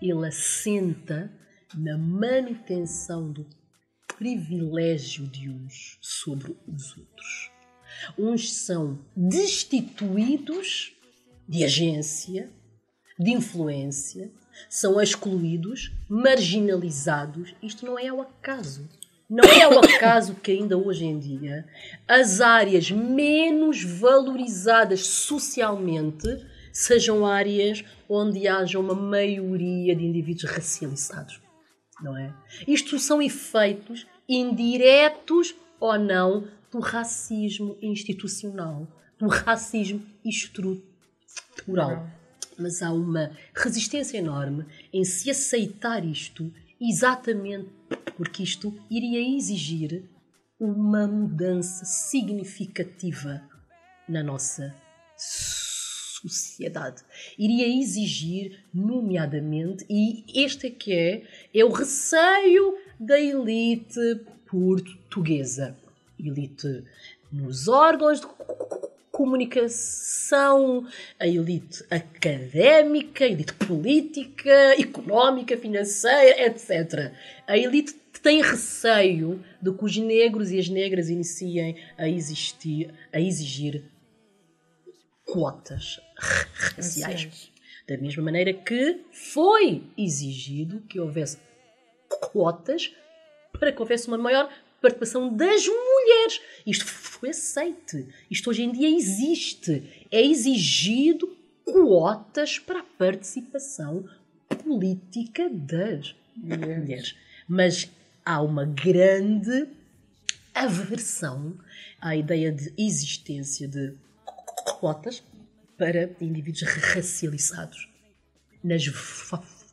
[0.00, 1.32] ele assenta
[1.74, 3.46] na manutenção do
[4.16, 7.50] privilégio de uns sobre os outros.
[8.18, 10.94] Uns são destituídos
[11.48, 12.50] de agência,
[13.18, 14.30] de influência,
[14.68, 17.54] são excluídos, marginalizados.
[17.62, 18.88] Isto não é ao acaso.
[19.28, 21.66] Não é ao acaso que ainda hoje em dia
[22.06, 26.26] as áreas menos valorizadas socialmente
[26.72, 31.40] sejam áreas onde haja uma maioria de indivíduos racializados.
[32.02, 32.34] Não é?
[32.66, 42.08] Isto são efeitos indiretos ou não do racismo institucional, do racismo estrutural.
[42.58, 47.68] Mas há uma resistência enorme em se aceitar isto, exatamente
[48.16, 50.04] porque isto iria exigir
[50.58, 53.42] uma mudança significativa
[54.08, 54.74] na nossa
[55.16, 57.02] sociedade.
[57.38, 65.76] Iria exigir, nomeadamente, e este é que é, é o receio da elite portuguesa.
[66.18, 66.84] Elite
[67.30, 68.26] nos órgãos de
[69.14, 70.88] comunicação,
[71.20, 77.12] a elite académica, a elite política, económica, financeira, etc.
[77.46, 83.20] A elite tem receio de que os negros e as negras iniciem a, existir, a
[83.20, 83.84] exigir
[85.24, 87.52] cotas raciais.
[87.86, 91.38] Da mesma maneira que foi exigido que houvesse
[92.08, 92.92] cotas
[93.52, 94.50] para que houvesse uma maior
[94.84, 96.40] participação das mulheres.
[96.66, 98.06] Isto foi aceite.
[98.30, 100.06] Isto hoje em dia existe.
[100.10, 104.06] É exigido cotas para a participação
[104.62, 106.78] política das mulheres.
[106.78, 107.16] mulheres.
[107.48, 107.90] Mas
[108.24, 109.66] há uma grande
[110.54, 111.58] aversão
[111.98, 113.94] à ideia de existência de
[114.78, 115.22] cotas
[115.78, 117.88] para indivíduos racializados
[118.62, 118.84] nas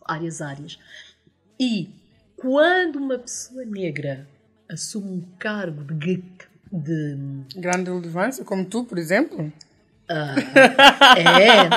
[0.07, 0.79] várias áreas.
[1.59, 1.89] E
[2.37, 4.27] quando uma pessoa negra
[4.71, 6.23] assume um cargo de,
[6.71, 7.17] de
[7.55, 9.51] Grande relevância, como tu, por exemplo.
[11.17, 11.69] é,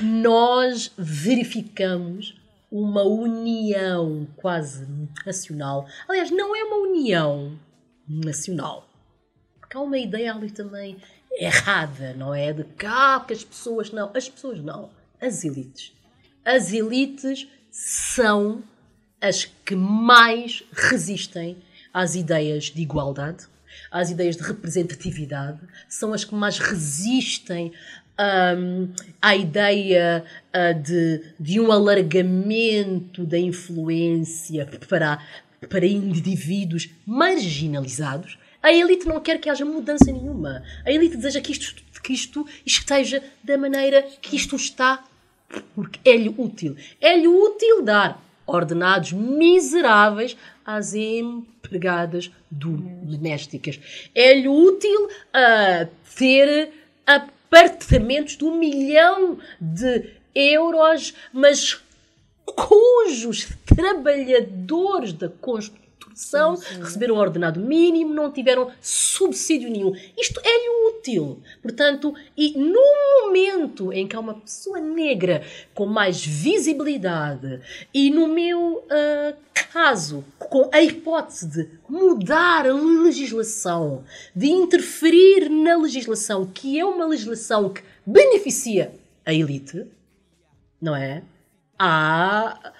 [0.02, 4.86] nós verificamos uma união quase
[5.26, 5.86] nacional.
[6.08, 7.58] Aliás, não é uma união
[8.08, 8.88] nacional.
[9.58, 10.96] Porque há uma ideia ali também
[11.32, 12.52] errada, não é?
[12.52, 14.10] De cá, que as pessoas não.
[14.14, 14.90] As pessoas não.
[15.20, 15.92] As elites.
[16.44, 18.62] As elites são
[19.20, 21.56] as que mais resistem
[21.92, 23.44] às ideias de igualdade,
[23.90, 27.72] às ideias de representatividade, são as que mais resistem
[28.56, 28.88] um,
[29.20, 35.18] à ideia uh, de, de um alargamento da influência para,
[35.68, 38.38] para indivíduos marginalizados.
[38.62, 40.62] A elite não quer que haja mudança nenhuma.
[40.84, 45.02] A elite deseja que isto, que isto esteja da maneira que isto está,
[45.74, 46.76] porque é-lhe útil.
[47.00, 48.22] É-lhe útil dar
[48.54, 53.80] ordenados miseráveis às empregadas domésticas.
[54.14, 56.72] É-lhe útil uh, ter
[57.06, 61.80] apartamentos de um milhão de euros, mas
[62.44, 65.89] cujos trabalhadores da construção
[66.20, 69.92] são, receberam ordenado mínimo, não tiveram subsídio nenhum.
[70.18, 71.40] Isto é-lhe útil.
[71.62, 75.42] Portanto, e no momento em que há uma pessoa negra
[75.74, 77.60] com mais visibilidade
[77.92, 79.36] e no meu uh,
[79.72, 84.04] caso, com a hipótese de mudar a legislação,
[84.34, 88.92] de interferir na legislação, que é uma legislação que beneficia
[89.24, 89.86] a elite,
[90.80, 91.22] não é?
[91.78, 92.72] Há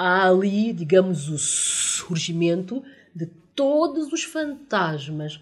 [0.00, 2.82] há ali, digamos, o surgimento
[3.14, 5.38] de todos os fantasmas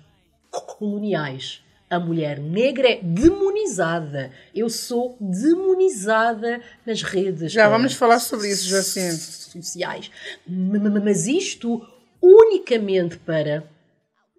[0.51, 1.63] coloniais.
[1.89, 4.33] A mulher negra é demonizada.
[4.53, 7.53] Eu sou demonizada nas redes.
[7.53, 9.17] Já vamos falar sobre isso, Jacinto.
[9.17, 10.11] Sociais.
[10.45, 11.81] Mas isto
[12.21, 13.63] unicamente para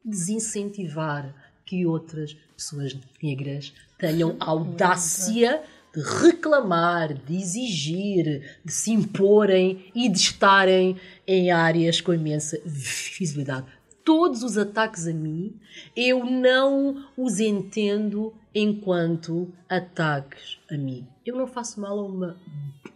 [0.04, 1.34] desincentivar
[1.66, 10.18] que outras pessoas negras tenham audácia de reclamar, de exigir, de se imporem e de
[10.18, 13.68] estarem em áreas com imensa visibilidade.
[14.04, 15.56] Todos os ataques a mim,
[15.96, 21.08] eu não os entendo enquanto ataques a mim.
[21.26, 22.38] Eu não faço mal a uma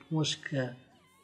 [0.09, 0.75] mosca,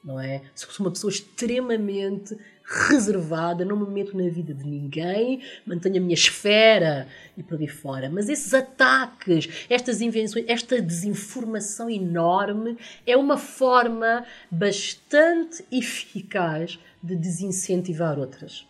[0.04, 0.42] não é?
[0.56, 2.38] Sou uma pessoa extremamente
[2.70, 7.68] reservada, não me meto na vida de ninguém, mantenho a minha esfera e por aí
[7.68, 8.10] fora.
[8.10, 18.20] Mas esses ataques, estas invenções, esta desinformação enorme é uma forma bastante eficaz de desincentivar
[18.20, 18.68] outras.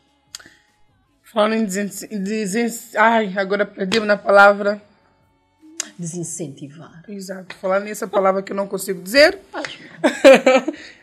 [1.21, 3.03] Falando em desincentivar.
[3.05, 4.81] Ai, agora perdi-me na palavra.
[5.97, 7.03] Desincentivar.
[7.07, 7.55] Exato.
[7.57, 9.37] Falando nessa palavra que eu não consigo dizer.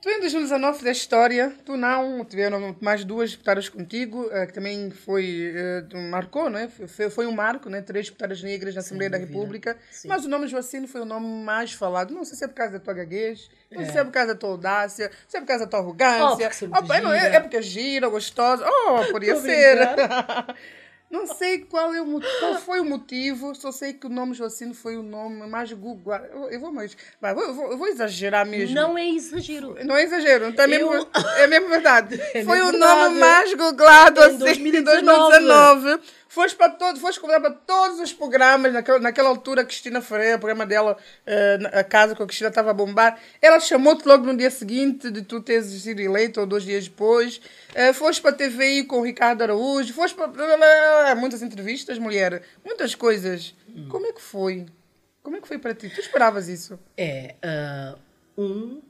[0.00, 4.90] Tu em 2019 fizeste história, tu não, tiveram mais duas deputadas contigo, eh, que também
[4.90, 5.52] foi,
[5.92, 6.70] uh, marcou, né?
[6.88, 7.82] Foi, foi um marco, né?
[7.82, 9.76] Três deputadas negras na Assembleia da República.
[9.90, 10.08] Sim.
[10.08, 12.14] Mas o nome Joacine foi o nome mais falado.
[12.14, 14.32] Não sei se é por causa da tua gaguez, não sei se é por causa
[14.32, 16.50] da tua audácia, se é por causa da tua arrogância.
[16.62, 18.64] Oh, porque oh, não, é, é porque é gira, gostosa.
[18.66, 19.76] Oh, podia ser.
[21.10, 24.72] Não sei qual, é o, qual foi o motivo, só sei que o nome Joacine
[24.72, 26.14] foi o nome mais Google.
[26.48, 26.96] Eu vou mais.
[27.20, 28.76] Vai, eu, vou, eu vou exagerar mesmo.
[28.76, 29.76] Não é exagero.
[29.84, 31.08] Não é exagero, então é, mesmo, eu...
[31.38, 32.20] é mesmo verdade.
[32.32, 35.04] É foi o nome mais googlado em assim, 2019.
[35.04, 40.00] 2019 Foste para todos, foste convidada para todos os programas, naquela, naquela altura, a Cristina
[40.00, 43.18] Ferreira, o programa dela, uh, a casa com a Cristina estava a bombar.
[43.42, 47.40] Ela chamou-te logo no dia seguinte de tu teres sido eleito, ou dois dias depois.
[47.70, 51.16] Uh, foste para a TVI com o Ricardo Araújo, foste para.
[51.16, 53.52] Muitas entrevistas, mulher, muitas coisas.
[53.68, 53.88] Hum.
[53.88, 54.66] Como é que foi?
[55.24, 55.90] Como é que foi para ti?
[55.90, 56.78] Tu esperavas isso?
[56.96, 57.34] É,
[58.38, 58.80] uh, um,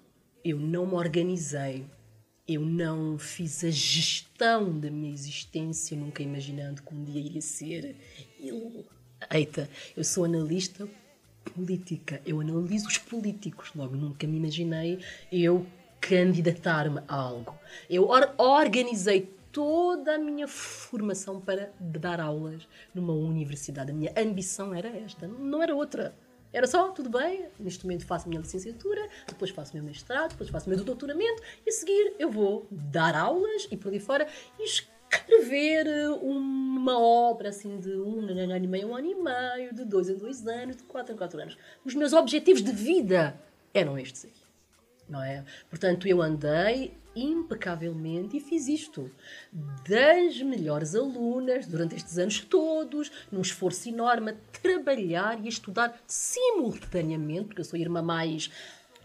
[0.44, 1.86] eu não me organizei
[2.50, 7.96] eu não fiz a gestão da minha existência, nunca imaginando que um dia iria ser
[9.30, 10.88] Eita, eu sou analista
[11.54, 14.98] política, eu analiso os políticos, logo nunca me imaginei
[15.30, 15.66] eu
[16.00, 17.54] candidatar-me a algo.
[17.88, 23.90] Eu or organizei toda a minha formação para dar aulas numa universidade.
[23.90, 26.14] A minha ambição era esta, não era outra.
[26.52, 30.30] Era só, tudo bem, neste momento faço a minha licenciatura, depois faço o meu mestrado,
[30.30, 34.00] depois faço o meu doutoramento e a seguir eu vou dar aulas e por ali
[34.00, 34.26] fora
[34.58, 35.86] e escrever
[36.20, 40.16] uma obra assim de um ano e meio, um ano e meio, de dois em
[40.16, 41.56] dois anos, de quatro em quatro anos.
[41.84, 43.40] Os meus objetivos de vida
[43.72, 44.39] eram estes aqui.
[45.10, 45.44] Não é?
[45.68, 49.10] Portanto, eu andei impecavelmente e fiz isto.
[49.88, 56.00] Das melhores alunas durante estes anos todos, num esforço enorme a trabalhar e a estudar
[56.06, 58.50] simultaneamente, porque eu sou a irmã mais.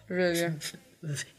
[0.07, 0.55] Velha.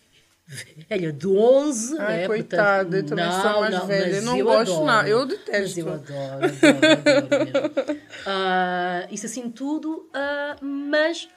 [0.88, 2.26] Velha de 11, Ai, né?
[2.28, 4.16] coitada, Portanto, eu também não, sou mais não, velha.
[4.16, 5.06] Eu não eu gosto, adoro, não.
[5.06, 5.58] Eu detesto.
[5.58, 7.92] Mas eu adoro, adoro, adoro
[8.26, 11.28] uh, isso assim tudo, uh, mas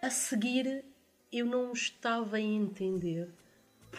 [0.00, 0.84] a seguir
[1.34, 3.28] eu não estava a entender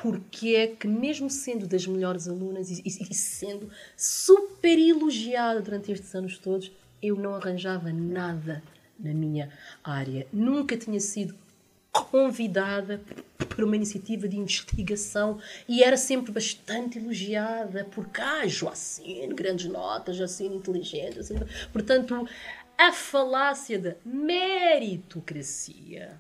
[0.02, 5.90] porque é que, mesmo sendo das melhores alunas e, e, e, sendo super elogiada durante
[5.92, 6.72] estes anos todos,
[7.02, 8.62] eu não arranjava nada
[9.00, 9.50] na minha
[9.84, 10.28] área.
[10.32, 11.36] Nunca tinha sido
[11.92, 13.02] convidada
[13.38, 20.18] para uma iniciativa de investigação e era sempre bastante elogiada por ah, Joacine, grandes notas,
[20.18, 21.20] Joacine inteligente.
[21.20, 21.36] Assim,
[21.72, 22.28] portanto,
[22.78, 26.20] a falácia da meritocracia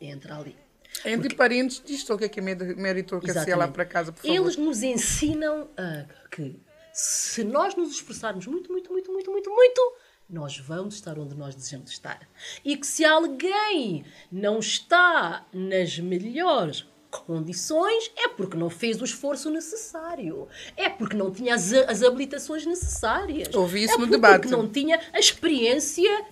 [0.00, 0.56] entra ali.
[1.04, 1.36] Entre Porque...
[1.36, 4.34] parentes, diz o que é que é meritocracia lá para casa, por favor.
[4.34, 6.60] Eles nos ensinam uh, que
[6.92, 9.96] se nós nos esforçarmos muito, muito, muito, muito, muito, muito,
[10.28, 12.28] nós vamos estar onde nós desejamos estar.
[12.64, 19.50] E que se alguém não está nas melhores condições é porque não fez o esforço
[19.50, 20.48] necessário.
[20.76, 23.52] É porque não tinha as, as habilitações necessárias.
[23.54, 24.42] Ouvi isso é no debate.
[24.42, 26.24] Porque não tinha a experiência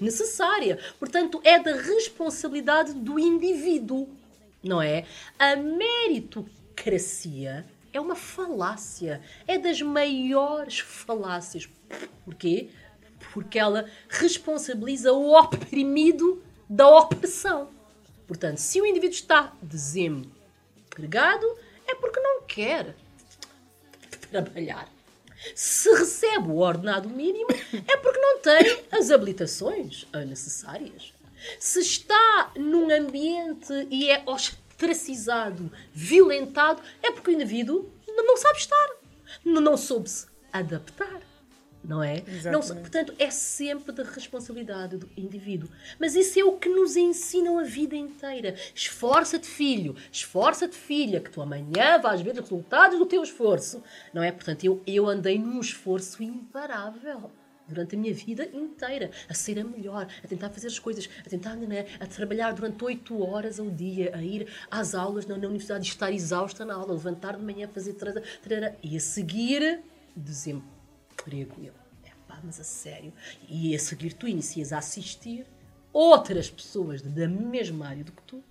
[0.00, 0.78] necessária.
[0.98, 4.08] Portanto, é da responsabilidade do indivíduo,
[4.62, 5.04] não é?
[5.38, 9.20] A meritocracia é uma falácia.
[9.46, 11.68] É das maiores falácias.
[12.24, 12.68] Porquê?
[13.32, 17.77] Porque ela responsabiliza o oprimido da opressão.
[18.28, 21.46] Portanto, se o indivíduo está desempregado,
[21.86, 22.94] é porque não quer
[24.30, 24.88] trabalhar.
[25.54, 27.48] Se recebe o ordenado mínimo,
[27.86, 31.14] é porque não tem as habilitações necessárias.
[31.58, 38.90] Se está num ambiente e é ostracizado, violentado, é porque o indivíduo não sabe estar,
[39.44, 41.17] não soube-se adaptar.
[41.88, 42.22] Não é?
[42.52, 45.70] Não, portanto, é sempre da responsabilidade do indivíduo.
[45.98, 48.54] Mas isso é o que nos ensinam a vida inteira.
[48.74, 53.82] Esforça-te, filho, esforça-te, filha, que tu amanhã vais ver os resultados do teu esforço,
[54.12, 54.30] não é?
[54.30, 57.30] Portanto, eu, eu andei num esforço imparável
[57.66, 61.28] durante a minha vida inteira, a ser a melhor, a tentar fazer as coisas, a
[61.28, 65.46] tentar né, a trabalhar durante oito horas ao dia, a ir às aulas na, na
[65.46, 69.80] universidade e estar exausta na aula, levantar de manhã, fazer trara, trara, e a seguir
[70.16, 71.77] desemprego.
[72.42, 73.12] Mas a sério.
[73.48, 75.46] E a seguir tu inicias a assistir
[75.92, 78.42] outras pessoas da mesma área do que tu,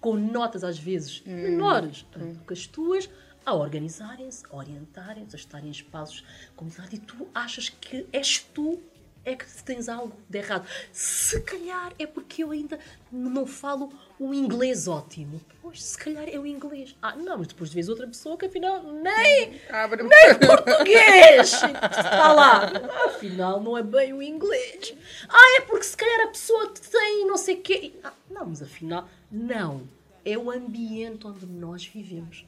[0.00, 3.08] com notas às vezes menores do que as tuas,
[3.44, 8.80] a organizarem-se, a orientarem-se, a estarem em espaços comunitários e tu achas que és tu
[9.28, 10.66] é que tens algo de errado.
[10.92, 12.78] Se calhar é porque eu ainda
[13.12, 15.40] não falo o inglês ótimo.
[15.60, 16.96] Pois, se calhar é o inglês.
[17.02, 20.04] Ah, não, mas depois vês outra pessoa que afinal nem Abre
[20.46, 21.52] português!
[21.52, 22.72] Está lá.
[23.06, 24.94] Afinal, não é bem o inglês.
[25.28, 27.92] Ah, é porque se calhar a pessoa tem não sei o quê.
[28.02, 29.82] Ah, não, mas afinal, não.
[30.24, 32.44] É o ambiente onde nós vivemos.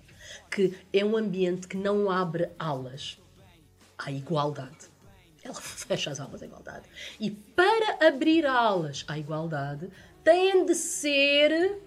[0.50, 3.18] Que é um ambiente que não abre alas
[3.98, 4.89] à igualdade.
[5.50, 6.86] Ela fecha as aulas à igualdade.
[7.18, 9.90] E para abrir aulas à igualdade,
[10.24, 11.78] tem de ser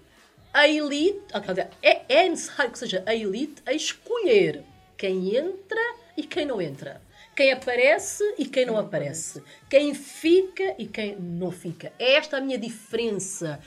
[0.52, 1.20] a elite.
[1.32, 1.42] ah,
[1.82, 4.64] É, é necessário que seja a elite a escolher
[4.96, 5.80] quem entra
[6.16, 7.02] e quem não entra.
[7.34, 9.42] Quem aparece e quem não aparece.
[9.68, 11.92] Quem fica e quem não fica.
[11.98, 13.58] É esta a minha diferença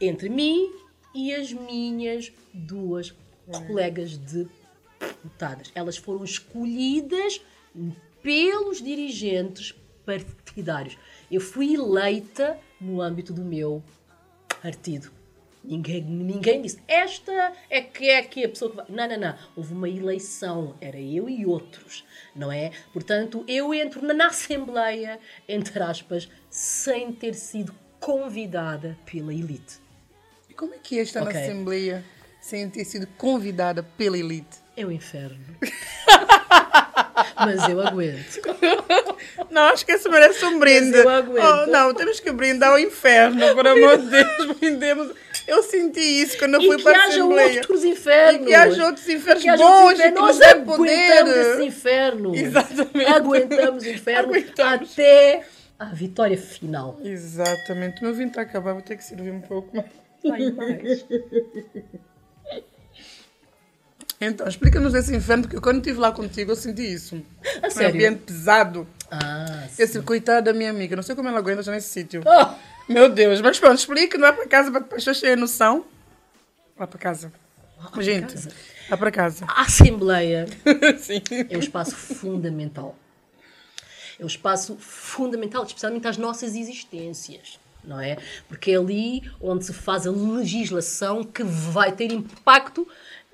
[0.00, 0.70] entre mim
[1.12, 3.12] e as minhas duas
[3.66, 5.72] colegas deputadas.
[5.74, 7.40] Elas foram escolhidas
[8.22, 10.98] pelos dirigentes partidários.
[11.30, 13.82] Eu fui eleita no âmbito do meu
[14.62, 15.10] partido.
[15.62, 18.86] Ninguém, ninguém disse, esta é que é aqui a pessoa que vai.
[18.88, 19.38] Não, não, não.
[19.54, 22.02] Houve uma eleição, era eu e outros,
[22.34, 22.70] não é?
[22.94, 29.78] Portanto, eu entro na, na Assembleia, entre aspas, sem ter sido convidada pela elite.
[30.48, 31.34] E como é que é estar Ok.
[31.34, 32.04] na Assembleia
[32.40, 34.58] sem ter sido convidada pela elite?
[34.74, 35.44] É o inferno.
[37.36, 38.40] Mas eu aguento.
[39.50, 40.96] Não, acho que isso merece um brinde.
[40.98, 41.44] eu aguento.
[41.44, 45.12] Oh, não, temos que brindar ao inferno, por amor de Deus, brindemos.
[45.48, 47.56] Eu senti isso quando eu E fui para a haja Assembleia.
[47.60, 48.42] outros infernos.
[48.42, 50.28] E que haja outros infernos Que haja bons outros e que infernos.
[50.28, 50.76] nos Nós dê aguentamos
[51.34, 51.52] poder.
[51.54, 52.34] esse inferno.
[52.36, 53.10] Exatamente.
[53.10, 54.92] Aguentamos o inferno Aguentamos.
[54.92, 55.42] até
[55.78, 56.98] a vitória final.
[57.02, 58.00] Exatamente.
[58.00, 59.88] O meu vinho está a acabar, vou ter que servir um pouco mais.
[60.24, 61.04] Vai mais.
[64.20, 67.22] Então, explica-nos esse inferno, porque quando estive lá contigo eu senti isso.
[67.62, 67.88] A Um sério?
[67.94, 68.86] ambiente pesado.
[69.10, 72.22] Ah, Eu disse, coitada da minha amiga, não sei como ela aguenta já nesse sítio.
[72.26, 75.84] Oh, Meu Deus, mas pronto, explica, não é para casa para as pessoas terem noção.
[76.78, 77.32] Lá para casa.
[77.90, 78.50] para Gente, casa.
[78.90, 79.44] lá para casa.
[79.48, 80.46] a Assembleia
[81.50, 82.94] é um espaço fundamental.
[84.18, 88.18] É um espaço fundamental, especialmente às nossas existências, não é?
[88.48, 92.86] Porque é ali onde se faz a legislação que vai ter impacto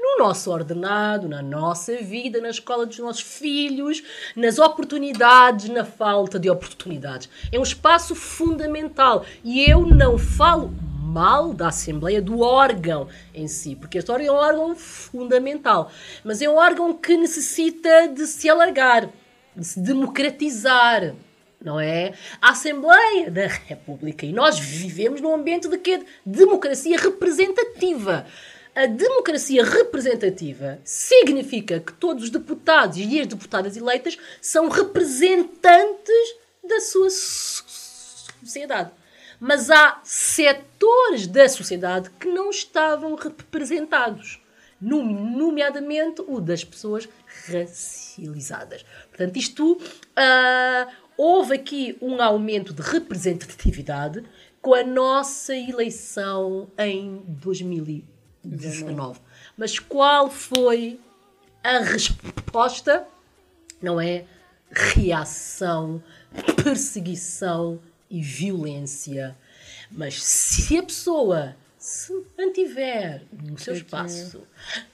[0.06, 4.02] no nosso ordenado, na nossa vida, na escola dos nossos filhos,
[4.36, 7.28] nas oportunidades, na falta de oportunidades.
[7.50, 9.24] É um espaço fundamental.
[9.42, 10.72] E eu não falo
[11.16, 15.90] mal da Assembleia, do órgão em si, porque este órgão é um órgão fundamental,
[16.22, 19.08] mas é um órgão que necessita de se alargar,
[19.56, 21.14] de se democratizar,
[21.60, 22.12] não é?
[22.40, 26.04] A Assembleia da República, e nós vivemos num ambiente de quê?
[26.24, 28.26] Democracia representativa.
[28.76, 36.78] A democracia representativa significa que todos os deputados e as deputadas eleitas são representantes da
[36.80, 37.64] sua so-
[38.44, 38.90] sociedade.
[39.40, 44.40] Mas há setores da sociedade que não estavam representados,
[44.78, 47.08] nome- nomeadamente o das pessoas
[47.48, 48.84] racializadas.
[49.08, 49.80] Portanto, isto
[50.14, 54.22] ah, houve aqui um aumento de representatividade
[54.60, 57.22] com a nossa eleição em
[58.46, 59.20] 2019.
[59.56, 61.00] Mas qual foi
[61.62, 63.06] a resposta?
[63.82, 64.24] Não é
[64.70, 66.02] reação,
[66.62, 67.80] perseguição
[68.10, 69.36] e violência.
[69.90, 74.42] Mas se a pessoa se mantiver no seu espaço,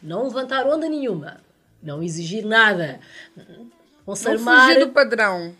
[0.02, 1.40] não levantar onda nenhuma,
[1.82, 3.00] não exigir nada,
[4.06, 5.54] não fugir do padrão.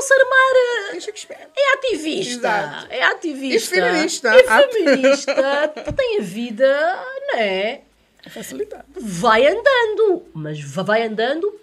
[0.00, 1.50] Não se armar espera.
[1.56, 2.48] é ativista.
[2.48, 2.86] Exato.
[2.90, 3.76] É ativista.
[3.76, 4.36] E feminista.
[4.36, 5.68] E feminista.
[5.96, 7.82] tem a vida, não é?
[8.28, 8.84] Facilitado.
[8.98, 10.24] Vai andando.
[10.32, 11.54] Mas vai andando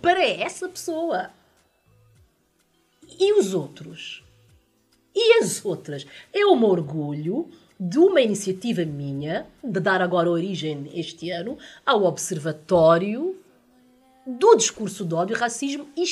[0.00, 1.30] para essa pessoa.
[3.18, 4.22] E os outros?
[5.14, 6.06] E as outras?
[6.32, 7.50] É um orgulho
[7.80, 11.56] de uma iniciativa minha, de dar agora origem este ano
[11.86, 13.36] ao Observatório
[14.26, 16.06] do Discurso de Ódio, Racismo e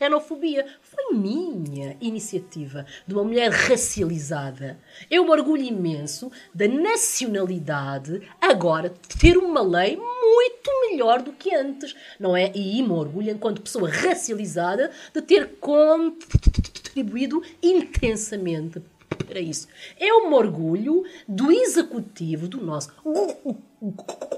[0.00, 0.66] xenofobia.
[0.80, 4.78] Foi minha iniciativa, de uma mulher racializada.
[5.10, 11.94] Eu me orgulho imenso da nacionalidade agora ter uma lei muito melhor do que antes,
[12.18, 12.50] não é?
[12.54, 18.82] E me orgulho, enquanto pessoa racializada, de ter contribuído intensamente
[19.26, 19.68] para isso.
[19.98, 22.90] Eu me orgulho do executivo do nosso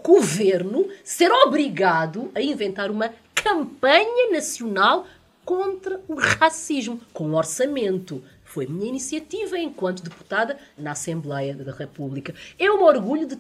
[0.03, 5.07] governo ser obrigado a inventar uma campanha nacional
[5.45, 8.23] contra o racismo, com orçamento.
[8.45, 12.35] Foi minha iniciativa enquanto deputada na Assembleia da República.
[12.59, 13.37] Eu me orgulho de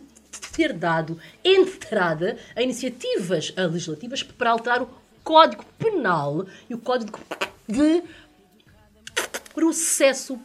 [0.53, 4.89] ter dado entrada a iniciativas legislativas para alterar o
[5.23, 7.19] Código Penal e o Código
[7.69, 8.03] de
[9.55, 10.39] Processo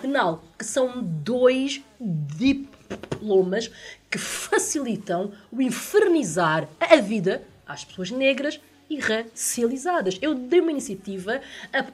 [0.00, 3.70] Penal, que são dois diplomas
[4.10, 10.18] que facilitam o infernizar a vida às pessoas negras e racializadas.
[10.20, 11.40] Eu dei uma iniciativa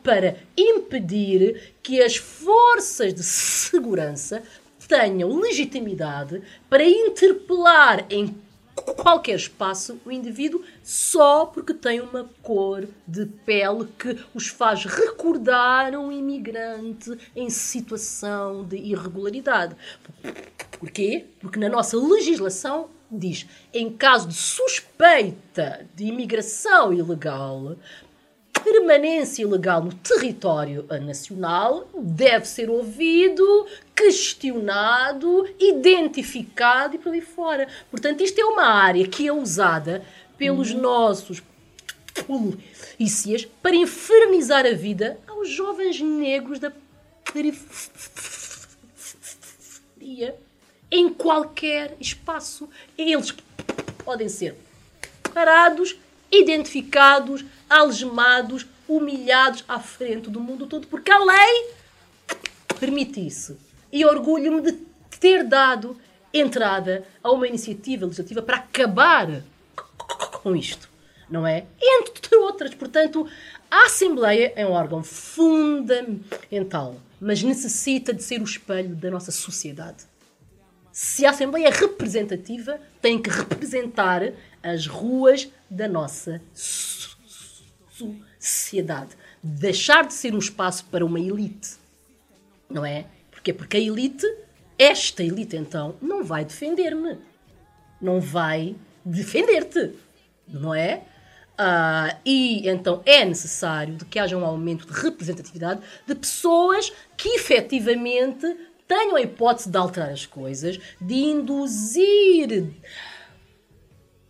[0.02, 4.42] para impedir que as forças de segurança
[4.86, 8.34] tenham legitimidade para interpelar em
[8.74, 15.94] qualquer espaço o indivíduo só porque tem uma cor de pele que os faz recordar
[15.94, 19.76] um imigrante em situação de irregularidade.
[20.78, 21.26] Porquê?
[21.40, 27.76] Porque na nossa legislação diz, em caso de suspeita de imigração ilegal,
[28.64, 37.68] permanência ilegal no território nacional deve ser ouvido, questionado, identificado e por aí fora.
[37.90, 40.02] Portanto, isto é uma área que é usada
[40.38, 40.80] pelos uhum.
[40.80, 41.42] nossos
[42.26, 46.72] polícias para infernizar a vida aos jovens negros da
[47.32, 47.84] periferia
[50.94, 52.70] em qualquer espaço.
[52.96, 53.34] Eles
[54.04, 54.54] podem ser
[55.34, 55.98] parados,
[56.30, 61.74] identificados, algemados, humilhados à frente do mundo todo, porque a lei
[62.78, 63.58] permite isso.
[63.92, 64.72] E orgulho-me de
[65.18, 65.98] ter dado
[66.32, 69.42] entrada a uma iniciativa legislativa para acabar
[70.42, 70.88] com isto,
[71.28, 71.66] não é?
[71.80, 73.26] Entre outras, portanto,
[73.68, 80.13] a Assembleia é um órgão fundamental, mas necessita de ser o espelho da nossa sociedade
[80.94, 84.32] se a Assembleia é representativa, tem que representar
[84.62, 86.40] as ruas da nossa
[88.38, 89.16] sociedade.
[89.42, 91.74] Deixar de ser um espaço para uma elite.
[92.70, 93.06] Não é?
[93.28, 93.52] Porquê?
[93.52, 94.24] Porque a elite,
[94.78, 97.18] esta elite então, não vai defender-me.
[98.00, 99.94] Não vai defender-te.
[100.46, 101.02] Não é?
[101.54, 107.30] Uh, e então é necessário de que haja um aumento de representatividade de pessoas que
[107.30, 108.46] efetivamente
[108.86, 112.70] tenham a hipótese de alterar as coisas, de induzir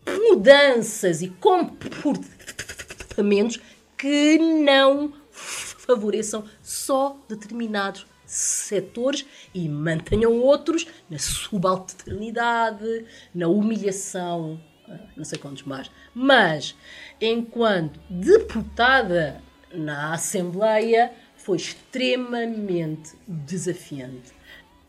[0.07, 3.61] mudanças e comportamentos
[3.97, 9.25] que não favoreçam só determinados setores
[9.55, 15.91] e mantenham outros na subalternidade, na humilhação, ah, não sei quantos mais.
[16.15, 16.77] Mas,
[17.21, 19.41] enquanto deputada
[19.73, 24.33] na Assembleia, foi extremamente desafiante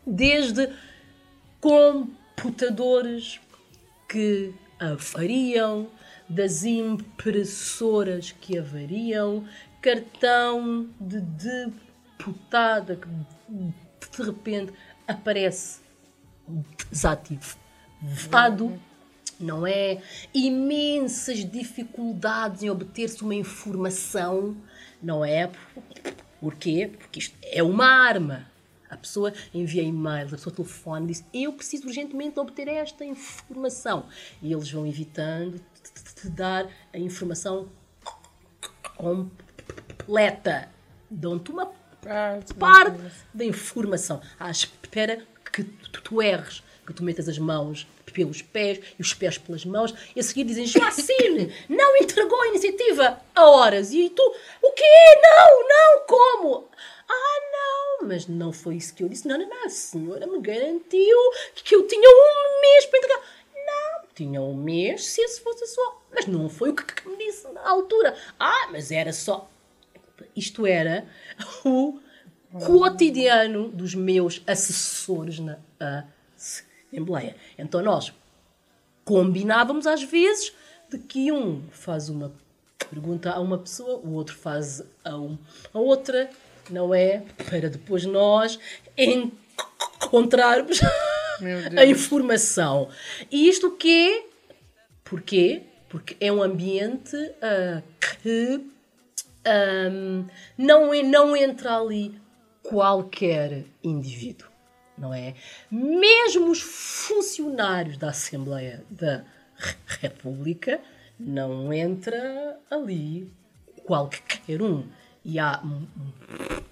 [0.06, 0.72] desde
[1.60, 3.40] computadores
[4.08, 5.88] que avariam,
[6.28, 9.46] das impressoras que avariam,
[9.80, 14.72] cartão de deputada que de repente
[15.06, 15.80] aparece
[16.90, 17.56] desativado,
[19.38, 20.02] não é?
[20.34, 24.56] Imensas dificuldades em obter-se uma informação,
[25.02, 25.50] não é?
[26.40, 26.90] Porquê?
[26.98, 28.46] Porque isto é uma arma
[28.88, 34.06] a pessoa envia e-mails, a pessoa telefone diz: Eu preciso urgentemente obter esta informação.
[34.42, 35.60] E eles vão evitando
[36.14, 37.68] te dar a informação
[38.96, 40.68] completa.
[41.10, 41.66] Dão-te uma
[42.58, 43.00] parte
[43.34, 49.02] da informação à espera que tu, erres, que tu metas as mãos pelos pés e
[49.02, 53.92] os pés pelas mãos e a seguir dizem Jacine, não entregou a iniciativa a horas
[53.92, 54.22] e tu,
[54.62, 54.84] o quê?
[55.22, 56.70] Não, não, como?
[57.08, 57.45] Ah,
[58.02, 59.26] mas não foi isso que eu disse.
[59.26, 61.18] Não, não, não, a senhora me garantiu
[61.54, 63.22] que eu tinha um mês para entregar.
[63.54, 66.02] Não, tinha um mês se esse fosse só.
[66.12, 68.16] Mas não foi o que me disse na altura.
[68.38, 69.48] Ah, mas era só.
[70.34, 71.06] Isto era
[71.64, 72.00] o
[72.64, 75.58] cotidiano dos meus assessores na
[76.36, 77.36] Assembleia.
[77.58, 78.12] Então nós
[79.04, 80.52] combinávamos às vezes
[80.90, 82.32] de que um faz uma
[82.90, 85.36] pergunta a uma pessoa, o outro faz a, um,
[85.72, 86.30] a outra
[86.70, 88.58] não é para depois nós
[88.96, 90.80] encontrarmos
[91.76, 92.88] a informação.
[93.30, 94.24] E isto o quê?
[95.04, 95.62] Porquê?
[95.88, 97.82] Porque é um ambiente uh,
[98.22, 98.64] que
[99.46, 100.26] Ahm,
[100.58, 102.20] não, é- não entra ali
[102.64, 104.48] qualquer indivíduo,
[104.98, 105.34] não é?
[105.70, 109.24] Mesmo os funcionários da Assembleia da
[110.00, 110.80] República
[111.18, 113.32] não entra ali
[113.84, 114.84] qualquer um.
[115.28, 115.88] E há mu-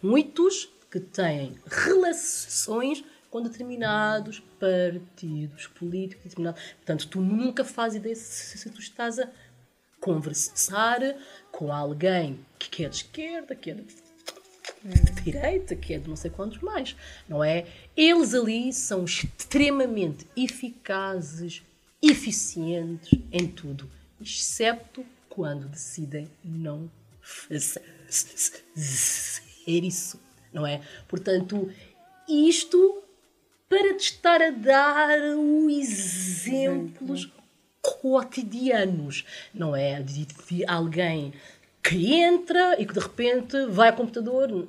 [0.00, 6.22] muitos que têm relações com determinados partidos políticos.
[6.24, 9.28] determinado- Portanto, tu nunca fazes ideia se, se tu estás a
[10.00, 11.00] conversar
[11.50, 13.84] com alguém que é de esquerda, que é de
[15.24, 16.94] direita, que é de não sei quantos mais,
[17.28, 17.66] não é?
[17.96, 21.62] Eles ali são extremamente eficazes,
[22.02, 23.90] eficientes em tudo,
[24.20, 26.88] exceto quando decidem não
[27.20, 27.82] fazer
[29.66, 30.20] isso,
[30.52, 30.80] não é?
[31.08, 31.70] Portanto,
[32.28, 33.02] isto
[33.68, 35.88] para te estar a dar os
[36.46, 37.30] exemplos
[37.82, 40.02] cotidianos, não é?
[40.02, 41.32] De, de alguém
[41.82, 44.66] que entra e que de repente vai ao computador,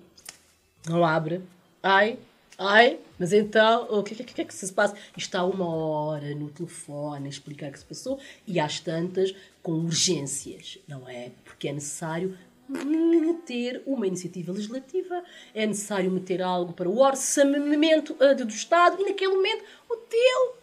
[0.88, 1.41] não abre,
[1.81, 2.19] ai,
[2.57, 4.95] ai, mas então o que, que, que é que se passa?
[5.15, 9.33] E Está uma hora no telefone a explicar o que se passou e às tantas
[9.63, 11.31] com urgências, não é?
[11.45, 12.38] Porque é necessário
[12.68, 19.05] meter uma iniciativa legislativa, é necessário meter algo para o orçamento eh, do Estado e
[19.05, 20.55] naquele momento o teu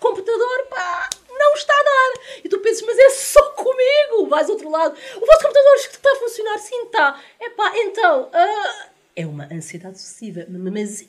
[0.00, 2.22] computador, pá, não está a dar.
[2.44, 4.28] E tu pensas, mas é só comigo.
[4.28, 7.22] Vais ao outro lado, o vosso computador está a funcionar, sim, está.
[7.40, 10.46] É pá, então, ah, é uma ansiedade excessiva.
[10.48, 11.08] Mas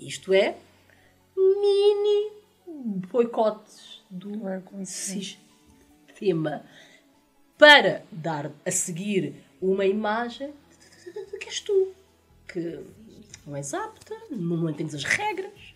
[0.00, 0.56] isto é
[1.36, 2.32] mini
[3.10, 4.30] boicotes do
[4.84, 6.64] sistema
[7.58, 10.52] para dar a seguir uma imagem
[11.38, 11.92] que és tu,
[12.48, 12.80] que
[13.46, 15.74] não és apta, não entendes as regras,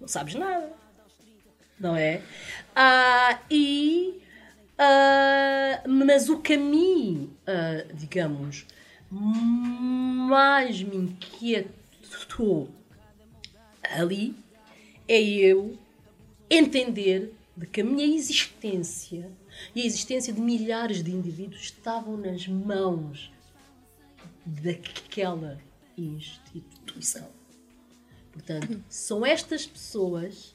[0.00, 0.72] não sabes nada,
[1.78, 2.22] não é?
[2.74, 4.22] Ah, e
[4.78, 8.66] ah, mas o caminho, ah, digamos,
[9.10, 12.68] mais me inquietou
[13.82, 14.34] ali
[15.08, 15.76] é eu
[16.48, 19.30] entender de que a minha existência
[19.74, 23.32] e a existência de milhares de indivíduos estavam nas mãos
[24.44, 25.58] daquela
[25.96, 27.28] instituição.
[28.32, 30.54] Portanto, são estas pessoas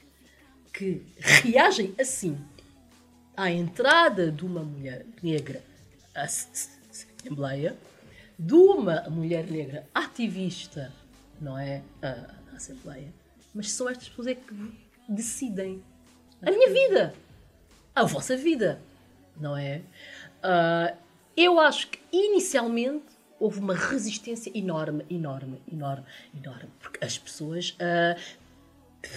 [0.72, 2.38] que reagem assim
[3.36, 5.62] à entrada de uma mulher negra
[6.14, 7.76] à Assembleia,
[8.38, 10.92] de uma mulher negra ativista,
[11.40, 11.82] não é?
[12.02, 13.12] À Assembleia,
[13.54, 14.72] mas são estas pessoas é que
[15.08, 15.82] decidem
[16.42, 17.14] a minha vida,
[17.94, 18.80] a vossa vida,
[19.40, 19.82] não é?
[20.42, 20.94] Ah,
[21.36, 23.06] eu acho que inicialmente
[23.38, 26.04] houve uma resistência enorme, enorme, enorme,
[26.36, 28.16] enorme, porque as pessoas ah,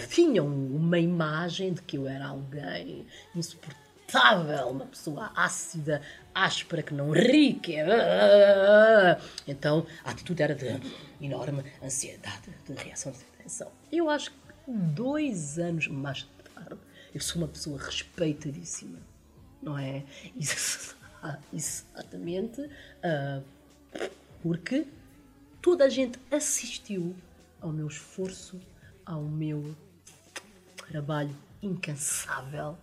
[0.08, 6.02] tinham uma imagem de que eu era alguém insuportável, uma pessoa ácida,
[6.34, 9.18] áspera, que não ri, que é...
[9.48, 10.80] Então, a atitude era de
[11.20, 13.70] enorme ansiedade, de reação de tensão.
[13.90, 14.36] Eu acho que
[14.68, 16.80] dois anos mais tarde,
[17.14, 18.98] eu sou uma pessoa respeitadíssima,
[19.62, 20.04] não é?
[21.52, 22.68] Exatamente
[23.02, 23.40] ah,
[24.42, 24.86] porque
[25.60, 27.14] toda a gente assistiu
[27.60, 28.60] ao meu esforço,
[29.06, 29.76] ao meu
[30.88, 32.76] trabalho incansável,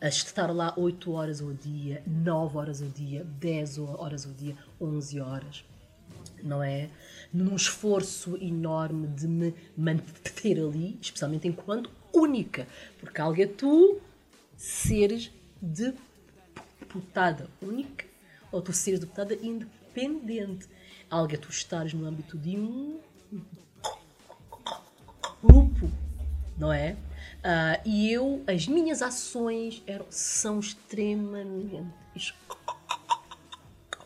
[0.00, 4.56] a estar lá 8 horas ao dia, 9 horas ao dia, 10 horas ao dia,
[4.80, 5.64] 11 horas,
[6.42, 6.88] não é?
[7.32, 12.66] Num esforço enorme de me manter ali, especialmente enquanto única,
[13.00, 14.00] porque algo é tu
[14.56, 15.32] seres
[16.92, 18.04] deputada única
[18.50, 20.68] ou tu seres deputada independente.
[21.10, 23.00] Algo tu estares no âmbito de um
[25.42, 25.90] grupo,
[26.58, 26.96] não é?
[27.42, 31.84] Ah, e eu, as minhas ações eram, são extremamente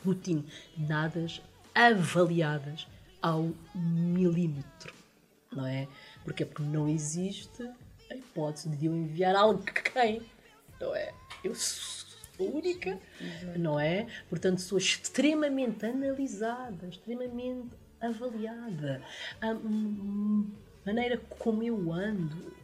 [0.05, 1.43] rutinadas,
[1.75, 2.87] avaliadas
[3.21, 4.95] ao milímetro,
[5.53, 5.89] não é?
[6.25, 7.63] Porque é porque não existe
[8.11, 10.23] a hipótese de eu enviar alguém,
[10.81, 11.13] não é?
[11.45, 11.55] Eu
[12.37, 12.99] sou única,
[13.57, 14.07] não é?
[14.29, 17.69] Portanto, sou extremamente analisada, extremamente
[18.01, 19.03] avaliada.
[19.41, 19.55] A
[20.85, 22.55] maneira como eu ando,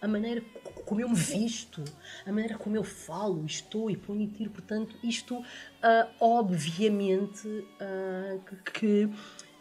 [0.00, 0.42] a maneira
[0.84, 1.84] como eu me visto,
[2.26, 4.50] a maneira como eu falo, estou e ponho e tiro.
[4.50, 5.42] Portanto, isto,
[5.82, 7.48] ah, obviamente,
[7.80, 8.38] ah,
[8.72, 9.08] que,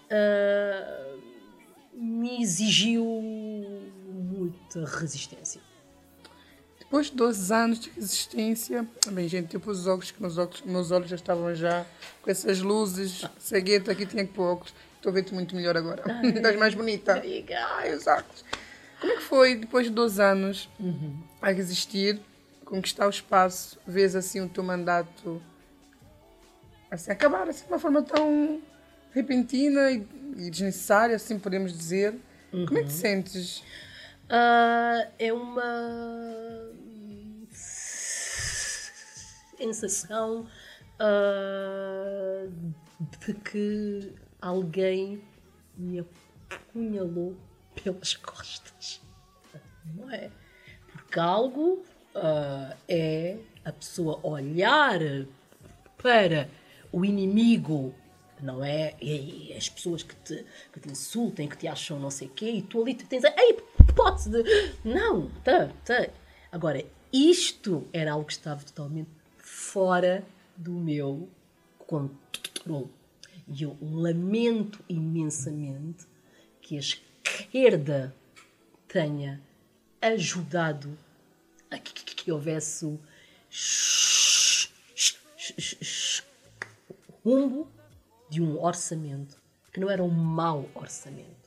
[0.09, 1.17] ah,
[1.93, 3.05] me exigiu
[4.09, 5.61] muita resistência.
[6.91, 10.91] Depois de 12 anos de resistência, bem, gente, tipo os óculos, que meus, óculos, meus
[10.91, 11.85] olhos já estavam já
[12.21, 14.73] com essas luzes, cegueta aqui, tinha que pôr óculos.
[14.97, 16.03] Estou a ver-te muito melhor agora.
[16.21, 17.13] Estás mais bonita.
[17.77, 18.43] Ai, os óculos.
[18.99, 20.69] Como é que foi, depois de 12 anos,
[21.41, 22.19] a resistir,
[22.65, 25.41] conquistar o espaço, vês assim o teu mandato
[26.91, 28.61] assim, acabar assim, de uma forma tão
[29.13, 32.13] repentina e, e desnecessária, assim podemos dizer.
[32.51, 33.63] Como é que te sentes?
[34.33, 36.71] Ah, é uma
[39.57, 40.47] sensação
[40.97, 42.47] ah,
[43.19, 45.21] de que alguém
[45.77, 47.35] me apunhalou
[47.83, 49.01] pelas costas.
[49.93, 50.31] Não é?
[50.93, 51.83] Porque algo
[52.15, 54.99] ah, é a pessoa olhar
[55.97, 56.47] para
[56.89, 57.93] o inimigo,
[58.41, 58.95] não é?
[59.01, 62.49] E, as pessoas que te, que te insultem, que te acham não sei o quê,
[62.49, 63.57] e tu ali tens a ei,
[63.89, 64.43] hipótese de.
[64.83, 66.07] Não, tá, tá.
[66.51, 70.23] Agora, isto era algo que estava totalmente fora
[70.55, 71.29] do meu
[71.79, 72.89] controle.
[73.47, 76.05] E eu lamento imensamente
[76.61, 78.15] que a esquerda
[78.87, 79.41] tenha
[80.01, 80.97] ajudado
[81.69, 82.99] a que, que- que houvesse o
[87.23, 87.67] rumbo
[88.29, 89.37] de um orçamento
[89.73, 91.40] que não era um mau orçamento.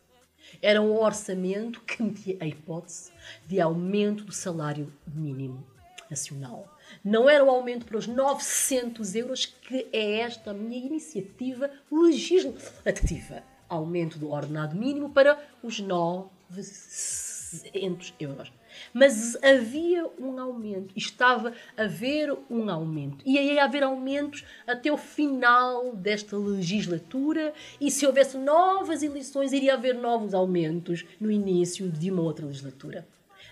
[0.67, 3.13] Era um orçamento que metia a hipótese
[3.47, 5.63] de aumento do salário mínimo
[6.09, 6.75] nacional.
[7.05, 13.43] Não era o aumento para os 900 euros, que é esta minha iniciativa legislativa.
[13.69, 18.51] Aumento do ordenado mínimo para os 900 euros.
[18.93, 23.25] Mas havia um aumento, estava a haver um aumento.
[23.27, 29.75] E ia haver aumentos até o final desta legislatura, e se houvesse novas eleições, iria
[29.75, 33.07] haver novos aumentos no início de uma outra legislatura.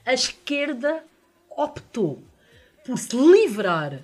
[0.04, 1.04] A esquerda
[1.56, 2.22] optou
[2.84, 4.02] por se livrar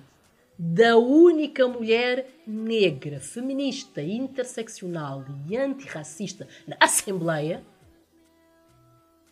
[0.57, 7.63] da única mulher negra, feminista, interseccional e antirracista na Assembleia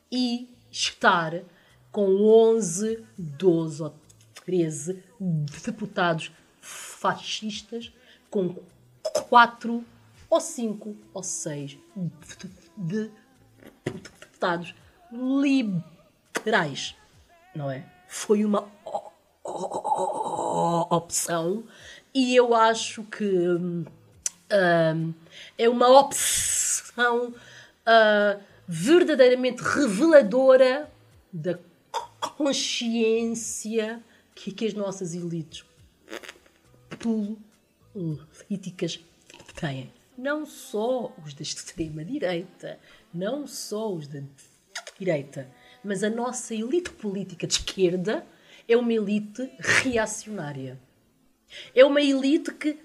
[0.10, 1.42] e estar
[1.98, 2.16] com
[2.54, 3.92] 11, 12 ou
[4.46, 6.32] 13 deputados
[6.62, 7.92] fascistas
[8.30, 8.56] com
[9.28, 9.84] 4
[10.30, 11.80] ou 5 ou 6
[13.84, 14.76] deputados
[15.12, 16.96] liberais,
[17.56, 17.84] não é?
[18.08, 18.70] Foi uma
[20.92, 21.64] opção
[22.14, 23.84] e eu acho que hum,
[24.54, 25.14] hum,
[25.58, 27.34] é uma opção
[27.84, 28.38] ah,
[28.68, 30.88] verdadeiramente reveladora
[31.34, 31.58] da
[32.38, 34.02] consciência
[34.36, 35.66] que, que as nossas elites
[37.92, 39.00] políticas
[39.60, 39.92] têm.
[40.16, 42.80] Não só os da extrema-direita,
[43.12, 44.22] não só os da
[45.00, 45.50] direita,
[45.84, 48.24] mas a nossa elite política de esquerda
[48.68, 50.80] é uma elite reacionária.
[51.74, 52.78] É uma elite que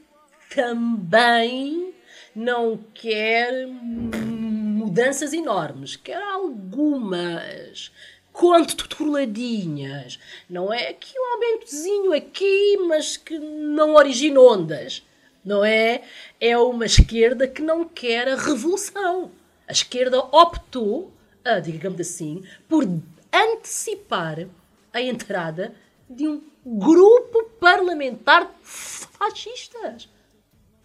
[0.55, 1.93] também
[2.35, 7.91] não quer mudanças enormes, quer algumas
[8.33, 10.19] controladinhas.
[10.49, 15.03] Não é aqui um aumentozinho aqui, mas que não origina ondas.
[15.45, 16.03] Não é?
[16.41, 19.31] É uma esquerda que não quer a revolução.
[19.67, 21.13] A esquerda optou,
[21.45, 22.85] ah, digamos assim, por
[23.33, 24.47] antecipar
[24.93, 25.75] a entrada
[26.09, 30.09] de um grupo parlamentar fascistas.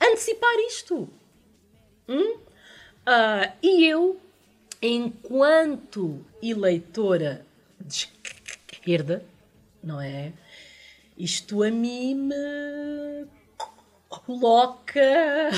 [0.01, 1.09] Antecipar isto.
[2.07, 2.39] Hum?
[3.05, 4.19] Ah, e eu,
[4.81, 7.45] enquanto eleitora
[7.79, 8.09] de
[8.71, 9.23] esquerda,
[9.83, 10.33] não é?
[11.17, 13.27] Isto a mim me
[14.07, 15.49] coloca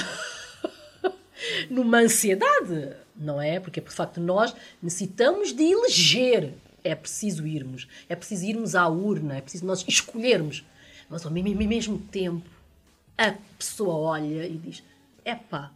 [1.69, 3.59] numa ansiedade, não é?
[3.59, 6.53] Porque, por facto, nós necessitamos de eleger.
[6.81, 7.87] É preciso irmos.
[8.07, 9.37] É preciso irmos à urna.
[9.37, 10.63] É preciso nós escolhermos.
[11.09, 12.49] Mas, ao mesmo tempo,
[13.17, 14.81] a pessoa olha e diz:
[15.25, 15.71] epá,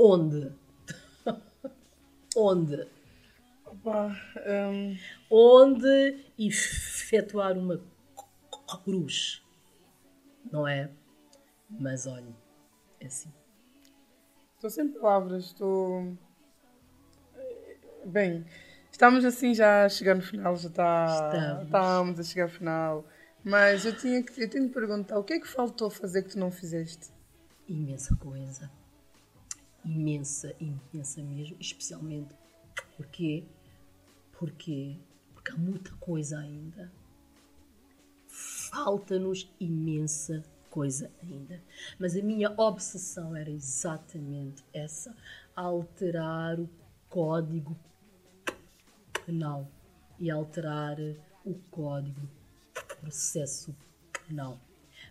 [0.00, 0.52] onde?
[2.36, 2.88] onde?
[3.66, 4.96] Opa, hum,
[5.30, 7.80] onde efetuar uma
[8.84, 9.44] cruz,
[10.50, 10.90] não é?
[11.68, 12.34] Mas olha,
[12.98, 13.32] é assim.
[14.54, 16.16] Estou sem palavras, estou.
[18.04, 18.44] Bem,
[18.90, 21.06] estamos assim já a chegar no final, já está.
[21.06, 21.64] Estamos.
[21.64, 23.04] Estamos a chegar ao final.
[23.42, 26.30] Mas eu tinha que eu tenho que perguntar, o que é que faltou fazer que
[26.30, 27.10] tu não fizeste?
[27.66, 28.70] Imensa coisa.
[29.84, 31.56] Imensa, imensa mesmo.
[31.58, 32.34] Especialmente
[32.96, 33.44] porque,
[34.32, 34.96] porque,
[35.34, 36.92] porque há muita coisa ainda.
[38.26, 41.62] Falta-nos imensa coisa ainda.
[41.98, 45.14] Mas a minha obsessão era exatamente essa:
[45.56, 46.68] alterar o
[47.08, 47.76] código
[49.26, 49.66] penal
[50.18, 50.96] e alterar
[51.44, 52.28] o código
[53.00, 53.74] processo
[54.12, 54.60] penal.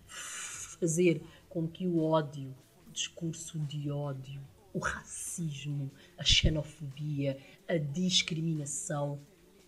[0.06, 2.56] Fazer com que o ódio,
[2.88, 4.42] o discurso de ódio,
[4.74, 9.20] o racismo, a xenofobia, a discriminação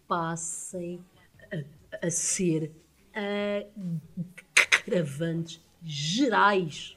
[0.07, 1.03] passem
[1.51, 1.57] a,
[2.07, 2.71] a ser
[4.83, 6.95] agravantes gerais.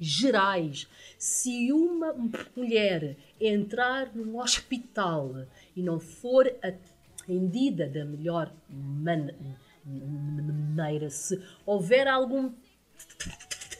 [0.00, 0.86] Gerais.
[1.18, 2.14] Se uma
[2.56, 5.44] mulher entrar num hospital
[5.74, 8.52] e não for atendida da melhor
[9.86, 12.52] maneira, se houver algum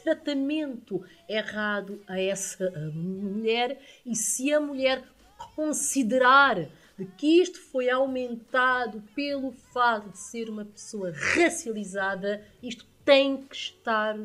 [0.02, 5.02] tratamento errado a essa mulher e se a mulher
[5.54, 6.68] considerar
[6.98, 13.54] de que isto foi aumentado pelo fato de ser uma pessoa racializada, isto tem que
[13.54, 14.16] estar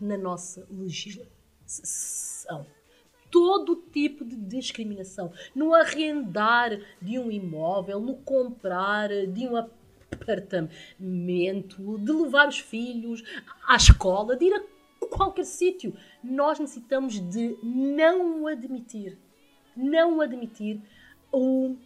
[0.00, 2.64] na nossa legislação.
[3.30, 5.32] Todo tipo de discriminação.
[5.54, 13.22] No arrendar de um imóvel, no comprar de um apartamento, de levar os filhos
[13.66, 14.62] à escola, de ir a
[15.20, 15.94] qualquer sítio.
[16.24, 19.18] Nós necessitamos de não admitir,
[19.76, 20.80] não admitir
[21.30, 21.76] o,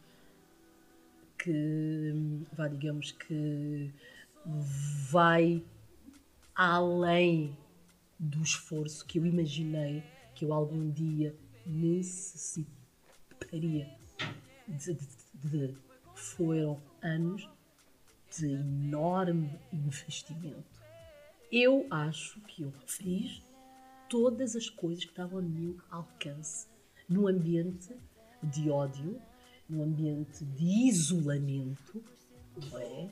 [1.48, 3.90] que, vá, digamos que
[5.10, 5.64] vai
[6.54, 7.56] além
[8.18, 10.02] do esforço que eu imaginei
[10.34, 11.34] que eu algum dia
[11.64, 12.68] necessitaria
[14.68, 15.74] de, de, de,
[16.14, 17.48] foram anos
[18.36, 20.78] de enorme investimento.
[21.50, 23.42] Eu acho que eu fiz
[24.10, 26.68] todas as coisas que estavam no meu alcance
[27.08, 27.96] num ambiente
[28.42, 29.18] de ódio,
[29.68, 32.02] num ambiente de isolamento,
[32.70, 33.10] não é?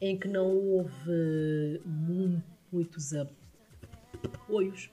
[0.00, 4.90] em que não houve muitos apoios,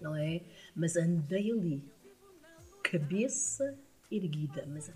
[0.00, 0.42] não é?
[0.74, 1.84] Mas andei ali,
[2.82, 3.78] cabeça
[4.10, 4.92] erguida, mas a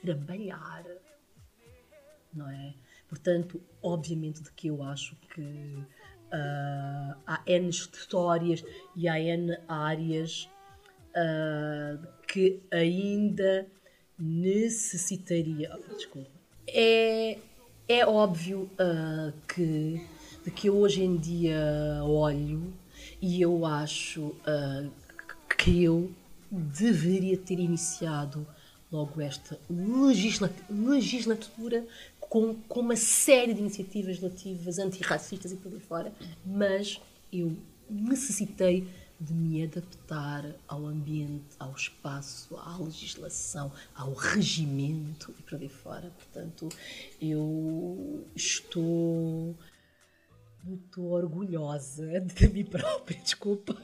[0.00, 0.84] trabalhar,
[2.32, 2.74] não é?
[3.08, 8.64] Portanto, obviamente de que eu acho que uh, há N histórias
[8.96, 10.48] e há N áreas
[11.10, 13.66] uh, que ainda
[14.22, 15.70] necessitaria.
[15.74, 16.30] Oh, desculpa.
[16.68, 17.38] É,
[17.88, 20.06] é óbvio uh, que,
[20.44, 22.72] de que hoje em dia olho
[23.20, 24.90] e eu acho uh,
[25.58, 26.10] que eu
[26.50, 28.46] deveria ter iniciado
[28.92, 29.58] logo esta
[30.70, 31.84] legislatura
[32.20, 36.12] com, com uma série de iniciativas legislativas antirracistas e por aí fora,
[36.44, 37.00] mas
[37.32, 37.56] eu
[37.90, 38.86] necessitei
[39.22, 46.10] de me adaptar ao ambiente, ao espaço, à legislação, ao regimento e por aí fora.
[46.18, 46.68] Portanto,
[47.20, 49.56] eu estou
[50.64, 53.76] muito orgulhosa de mim própria, desculpa.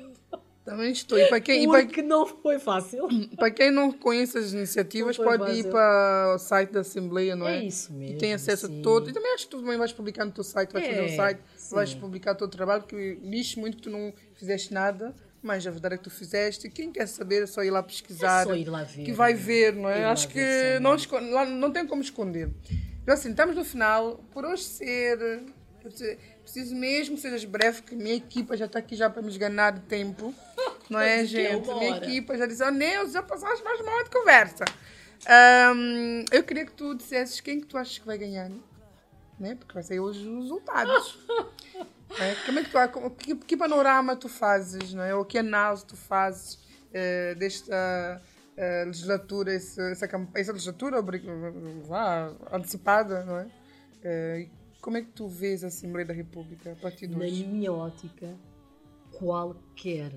[0.64, 1.18] Também estou.
[1.18, 3.08] E para quem, Porque para, não foi fácil.
[3.36, 5.56] Para quem não conhece as iniciativas, pode fácil.
[5.56, 7.60] ir para o site da Assembleia, não é?
[7.60, 8.16] É isso mesmo.
[8.16, 8.80] E tem acesso sim.
[8.80, 9.08] a todo.
[9.08, 11.16] E também acho que tu também vais publicar no teu site, vais é, fazer o
[11.16, 11.74] site, sim.
[11.74, 15.14] vais publicar o teu trabalho, porque lixo muito que tu não fizeste nada.
[15.42, 16.68] Mas a verdade é que tu fizeste.
[16.68, 18.42] Quem quer saber é só ir lá pesquisar.
[18.42, 19.04] É só ir lá ver.
[19.04, 20.04] Que vai ver, não é?
[20.04, 22.50] Acho que não, esconde, não tem como esconder.
[23.02, 24.16] Então, assim, estamos no final.
[24.32, 25.42] Por hoje ser.
[26.42, 29.72] Preciso mesmo que sejas breve, que minha equipa já está aqui já para me esganar
[29.72, 30.34] de tempo.
[30.88, 31.68] Não é, gente?
[31.68, 34.64] Minha equipa já disse, oh, Neus, já passamos mais uma hora de conversa.
[35.76, 38.50] Um, eu queria que tu dissesses quem que tu achas que vai ganhar,
[39.38, 39.54] né?
[39.56, 41.18] Porque vai sair hoje os resultados.
[42.18, 42.34] é?
[42.46, 45.14] Como é que tu, que, que panorama tu fazes, não é?
[45.14, 48.22] Ou que análise tu fazes uh, desta
[48.56, 50.98] uh, legislatura, essa, essa, essa legislatura
[52.52, 53.44] antecipada, não é?
[53.98, 54.50] Uh,
[54.80, 57.44] como é que tu vês a Assembleia da República a partir de hoje?
[57.44, 58.34] Na minha ótica,
[59.18, 60.12] qualquer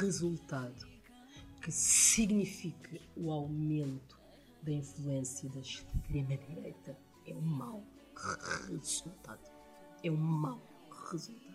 [0.00, 0.86] resultado
[1.62, 4.18] que signifique o aumento
[4.62, 6.96] da influência da extrema-direita
[7.26, 7.82] é um mau
[8.68, 9.40] resultado.
[10.02, 10.69] é um mau
[11.10, 11.50] resultado.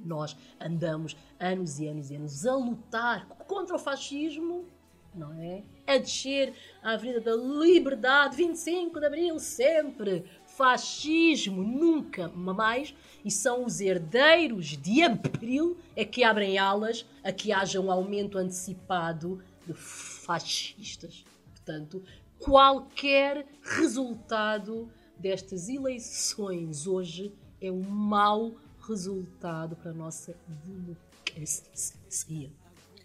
[0.00, 4.66] Nós andamos anos e anos e anos a lutar contra o fascismo,
[5.14, 5.62] não é?
[5.86, 10.24] A descer a Avenida da Liberdade, 25 de Abril, sempre.
[10.44, 12.94] Fascismo, nunca mais.
[13.24, 18.38] E são os herdeiros de Abril é que abrem alas a que haja um aumento
[18.38, 21.24] antecipado de fascistas.
[21.50, 22.02] Portanto,
[22.38, 28.56] qualquer resultado destas eleições hoje é um mau
[28.86, 32.50] resultado para a nossa democracia.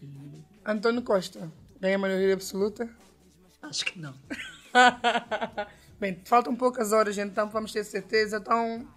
[0.01, 2.89] E António Costa, ganha a maioria absoluta?
[3.61, 4.15] acho que não.
[5.99, 8.37] Bem, faltam poucas horas, então vamos ter certeza.
[8.37, 8.87] Então,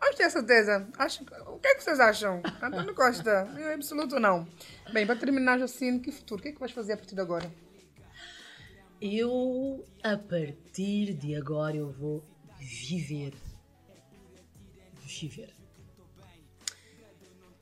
[0.00, 0.88] vamos ter certeza.
[0.98, 2.42] Acho, o que é que vocês acham?
[2.60, 4.46] António Costa, maioria absoluta ou não?
[4.92, 6.40] Bem, para terminar, Jacine, que futuro?
[6.40, 7.50] O que é que vais fazer a partir de agora?
[9.00, 12.24] Eu, a partir de agora, eu vou
[12.58, 13.34] viver.
[15.06, 15.57] Viver.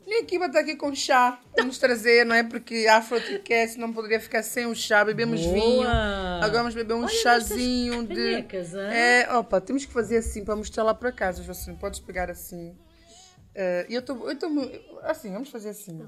[0.07, 2.45] Minha equipa está aqui com chá para nos trazer, não é?
[2.45, 5.05] Porque a Afroticast não poderia ficar sem o chá.
[5.05, 5.53] Bebemos Boa!
[5.55, 5.89] vinho.
[5.89, 8.15] Agora vamos beber um Olha chazinho de.
[8.15, 8.73] canecas?
[8.75, 11.77] É, opa, temos que fazer assim para mostrar lá para casa, Jocino.
[11.77, 12.77] Podes pegar assim.
[13.55, 14.31] Eh, E eu estou.
[14.31, 14.47] Eu tô,
[15.03, 16.01] assim, vamos fazer assim.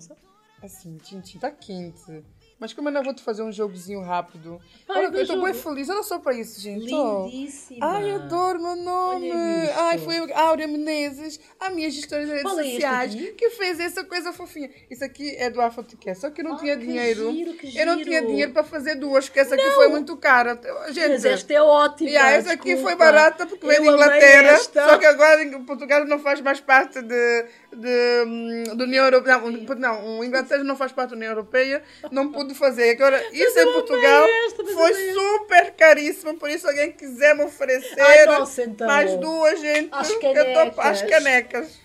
[0.63, 2.25] Assim, tintim, está quente.
[2.61, 4.61] Mas como eu não vou te fazer um jogozinho rápido.
[4.89, 5.89] Ai, Olha, eu estou bem feliz.
[5.89, 6.87] Eu não sou para isso, gente.
[6.87, 7.87] Lindíssima.
[7.87, 9.31] Ai, adoro o meu nome.
[9.31, 9.75] Olha.
[9.77, 14.03] Ai, foi a Áurea Menezes, a minha gestora de redes Qual sociais, que fez essa
[14.05, 14.71] coisa fofinha.
[14.91, 17.31] Isso aqui é do Afrotecast, só que eu não Ah, tinha que dinheiro.
[17.33, 18.09] giro, que Eu não giro.
[18.09, 20.59] tinha dinheiro para fazer duas, porque essa aqui foi muito cara.
[20.91, 22.11] Gente, Mas esta é ótima.
[22.11, 22.97] Yeah, essa aqui foi desculpa.
[22.97, 24.49] barata porque veio Eu amei Inglaterra.
[24.53, 24.85] esta.
[24.89, 29.39] Só que agora em Portugal não faz mais parte de, de, hum, da União Europeia.
[29.39, 31.83] Não, não, o Inglaterra não faz parte da União Europeia.
[32.11, 32.91] Não pude fazer.
[32.91, 36.39] Agora, isso em Portugal esta, foi super caríssimo.
[36.39, 38.87] Por isso, alguém quiser me oferecer Ai, nossa, então.
[38.87, 39.89] mais duas, gente.
[39.93, 40.79] Às eu tô- canecas.
[40.79, 41.81] Às canecas.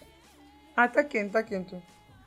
[0.76, 1.76] Ah, tá quente, tá quente.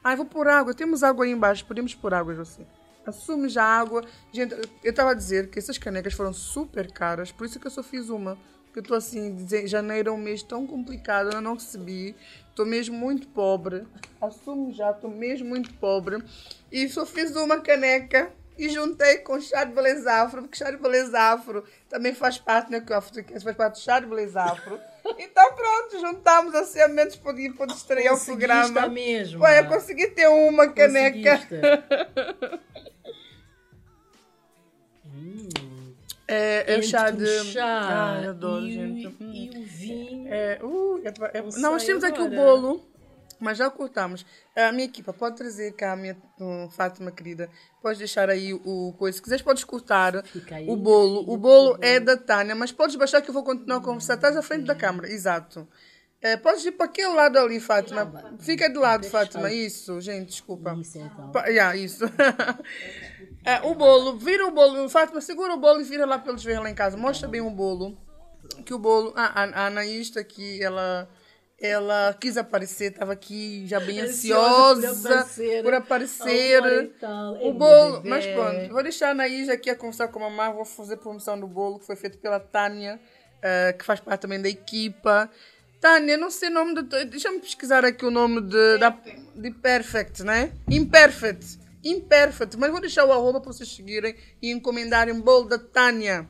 [0.04, 0.72] Eu vou pôr água.
[0.72, 1.64] Temos água aí embaixo.
[1.64, 2.62] Podemos pôr água, você.
[3.04, 4.04] Assume já a água.
[4.32, 7.32] Gente, eu estava a dizer que essas canecas foram super caras.
[7.32, 8.36] Por isso que eu só fiz uma.
[8.66, 11.32] Porque eu estou assim, dizer, janeiro é um mês tão complicado.
[11.32, 12.14] Eu não recebi.
[12.56, 13.86] Estou mesmo muito pobre.
[14.18, 16.24] Assumo já, estou mesmo muito pobre.
[16.72, 18.32] E só fiz uma caneca.
[18.56, 22.70] E juntei com chá de beleza afro, porque chá de beleza afro também faz parte,
[22.72, 22.80] né?
[22.80, 24.80] Que o faz parte do chá de beleza afro.
[25.18, 28.80] Então pronto, juntamos assim a menos para poder estrear o programa.
[28.80, 29.44] a mesma.
[29.44, 31.38] Ué, eu consegui ter uma caneca.
[31.38, 32.66] Conseguiste.
[36.28, 37.44] É, é o chá de.
[37.44, 39.16] chá Ai, eu adoro, e, gente.
[39.94, 40.28] Vinho.
[40.28, 42.88] É, uh, é- é- nós temos aqui o bolo,
[43.38, 44.24] mas já cortamos.
[44.56, 47.48] A minha equipa pode trazer cá, a minha hum, Fátima querida.
[47.82, 49.16] Pode deixar aí o coisa.
[49.16, 50.16] Se quiseres, podes cortar
[50.50, 51.24] aí, o bolo.
[51.30, 54.14] O bolo é da Tânia, mas podes baixar que eu vou continuar a conversar.
[54.14, 55.66] Estás à frente da câmara, exato.
[56.22, 58.10] É, podes ir para aquele lado ali, Fátima.
[58.40, 59.52] Fica do lado, Fátima.
[59.52, 60.74] Isso, gente, desculpa.
[60.80, 61.30] Isso, então.
[61.30, 62.04] Pa- yeah, isso.
[63.44, 64.88] É, o bolo, vira o bolo.
[64.88, 66.96] Fátima, segura o bolo e vira lá para eles verem lá em casa.
[66.96, 67.96] Mostra bem o bolo.
[68.64, 69.12] Que o bolo.
[69.16, 71.08] Ah, a, a Anaís está aqui, ela.
[71.58, 76.62] Ela quis aparecer, estava aqui já bem Ansiosa ansiosa por aparecer.
[76.62, 76.92] e.
[77.02, 80.52] É O bolo, mas pronto, vou deixar a Anaís aqui a conversar com a mamãe,
[80.54, 83.00] vou fazer promoção do bolo que foi feito pela Tânia,
[83.40, 85.30] eh, que faz parte também da equipa.
[85.80, 87.04] Tânia, não sei o nome de.
[87.06, 88.90] Deixa-me pesquisar aqui o nome de, da,
[89.34, 90.52] de Perfect, né?
[90.68, 91.58] Imperfect.
[91.82, 92.56] Imperfect.
[92.58, 96.28] Mas vou deixar o arroba para vocês seguirem e encomendarem o bolo da Tânia.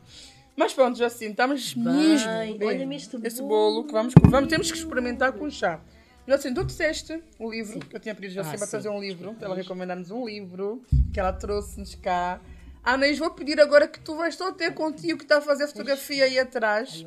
[0.57, 2.31] Mas pronto, já assim, estamos mesmo.
[2.59, 2.59] bem.
[2.69, 3.49] olha-me este Esse bolo.
[3.83, 5.81] bolo que vamos, vamos, temos que experimentar com chá.
[6.29, 8.67] Assim, tu disseste o livro que eu tinha pedido já Ah, para sim.
[8.71, 10.83] trazer um livro, para ela recomendar-nos um livro
[11.13, 12.41] que ela trouxe-nos cá.
[12.83, 16.25] Anaís, vou pedir agora que tu vais só ter contigo que está a fazer fotografia
[16.25, 17.05] aí atrás.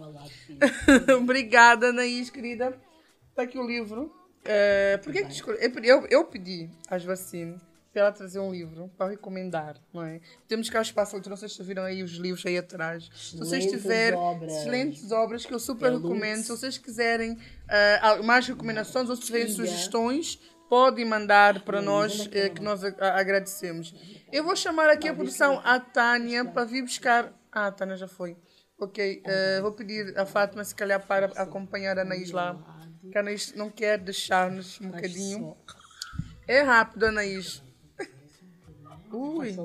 [1.17, 2.77] Obrigada, Anaís, querida.
[3.29, 4.13] Está aqui o livro.
[5.03, 5.59] Por que que tu escolheu?
[5.61, 7.61] Eu, pedi- eu, pedi às vacinas
[7.99, 10.21] ela trazer um livro para recomendar, não é?
[10.47, 13.09] Temos cá o espaço leitura, não sei se viram aí os livros aí atrás.
[13.13, 14.53] Se vocês tiverem obras.
[14.53, 17.37] excelentes obras que eu super recomendo, se vocês quiserem
[17.67, 19.57] eh, mais recomendações ou se tiverem Diga.
[19.57, 20.39] sugestões,
[20.69, 23.93] podem mandar para nós, é eh, que nós agradecemos.
[24.31, 27.33] Eu vou chamar aqui a produção a Tânia para vir buscar.
[27.51, 28.37] Ah, a Tânia já foi.
[28.77, 32.57] Ok, eh, vou pedir a Fátima se calhar para acompanhar a Anaís lá.
[33.11, 35.57] Que a Anaís não quer deixar-nos um bocadinho.
[36.47, 37.61] É rápido, Anaís.
[39.11, 39.55] Ui.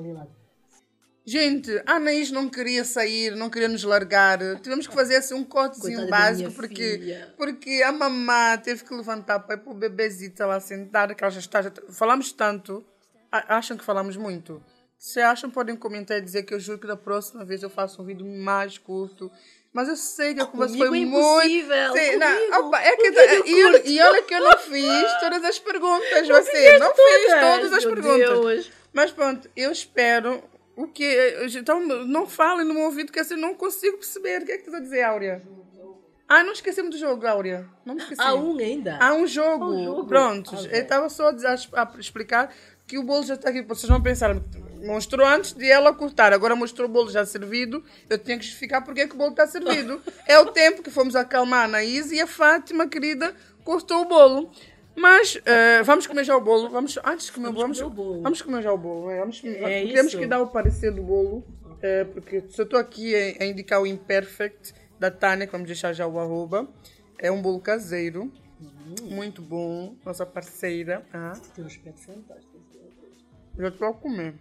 [1.27, 4.37] Gente, a Anaís não queria sair, não queria nos largar.
[4.61, 7.33] Tivemos que fazer assim um cortezinho Coitada básico porque, filha.
[7.35, 11.31] porque a mamã teve que levantar para ir para o bebezito lá sentada, que ela
[11.31, 11.63] já está.
[11.63, 11.71] Já...
[11.89, 12.85] Falamos tanto,
[13.31, 14.61] acham que falamos muito.
[14.99, 18.01] Se acham, podem comentar e dizer que eu juro que da próxima vez eu faço
[18.01, 19.29] um vídeo mais curto
[19.73, 21.17] Mas eu sei que a conversa foi é muito.
[21.17, 25.43] impossível, Sim, não, opa, é que, eu e, e olha que eu não fiz todas
[25.43, 26.27] as perguntas.
[26.27, 28.29] Você não fez todas as Meu perguntas.
[28.29, 28.71] Deus.
[28.95, 30.41] Mas pronto, eu espero
[30.73, 31.05] o que.
[31.53, 34.41] Então, não falem no meu ouvido que assim eu não consigo perceber.
[34.41, 35.43] O que é que tu está a dizer, Áurea?
[36.29, 37.67] Ah, não esquecemos do jogo, Áurea.
[37.85, 38.21] Não me esqueci.
[38.21, 38.97] Há um ainda.
[38.97, 39.65] Há um jogo.
[39.65, 40.07] Um jogo.
[40.07, 40.55] Pronto.
[40.55, 40.69] Ok.
[40.71, 42.55] Eu estava só a, a explicar
[42.87, 43.61] que o bolo já está aqui.
[43.63, 44.33] Vocês vão pensar,
[44.85, 47.83] mostrou antes de ela cortar, agora mostrou o bolo já servido.
[48.09, 50.01] Eu tenho que justificar porque é que o bolo está servido.
[50.25, 53.35] é o tempo que fomos acalmar na Izzy e a Fátima, querida,
[53.65, 54.49] cortou o bolo.
[54.95, 56.69] Mas eh, vamos comer já o bolo.
[56.69, 58.21] Vamos, antes de comer, Vamos vamos, comer o bolo.
[58.21, 59.09] vamos comer já o bolo.
[59.09, 60.17] é, Vamos, É temos isso.
[60.19, 61.43] que dar o parecer do bolo.
[61.81, 65.91] eh, porque se eu estou aqui a, indicar o Imperfect da Tânia, que vamos deixar
[65.93, 66.67] já o arroba.
[67.19, 68.31] É um bolo caseiro.
[69.03, 69.95] Muito bom.
[70.05, 71.05] Nossa parceira.
[71.13, 72.55] Ah, Tem um aspecto fantástico.
[73.57, 74.35] já estou a comer.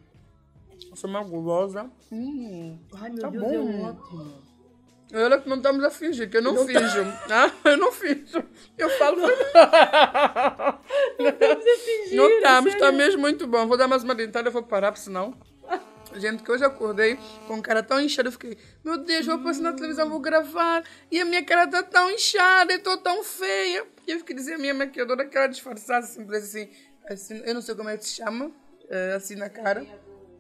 [0.94, 1.90] Sou uma gulosa.
[2.12, 3.52] Hum, Ai, meu Tá Deus, bom.
[3.52, 4.43] é ótimo.
[5.22, 7.02] Olha que não estamos a fingir, que eu não, finjo.
[7.30, 8.42] Ah, eu não finjo.
[8.76, 9.18] Eu falo.
[12.12, 13.66] Não estamos, está mesmo muito bom.
[13.66, 15.36] Vou dar mais uma dentada, eu vou parar, porque senão.
[16.16, 19.72] Gente, que hoje acordei com cara tão inchada, eu fiquei, meu Deus, vou passar na
[19.72, 23.84] televisão, vou gravar, e a minha cara tá tão inchada, eu tô tão feia.
[24.06, 26.70] E eu fiquei dizer à minha maquiadora que ela disfarçasse assim, assim,
[27.08, 28.52] assim, eu não sei como é que se chama,
[28.88, 29.84] eh, assim na cara.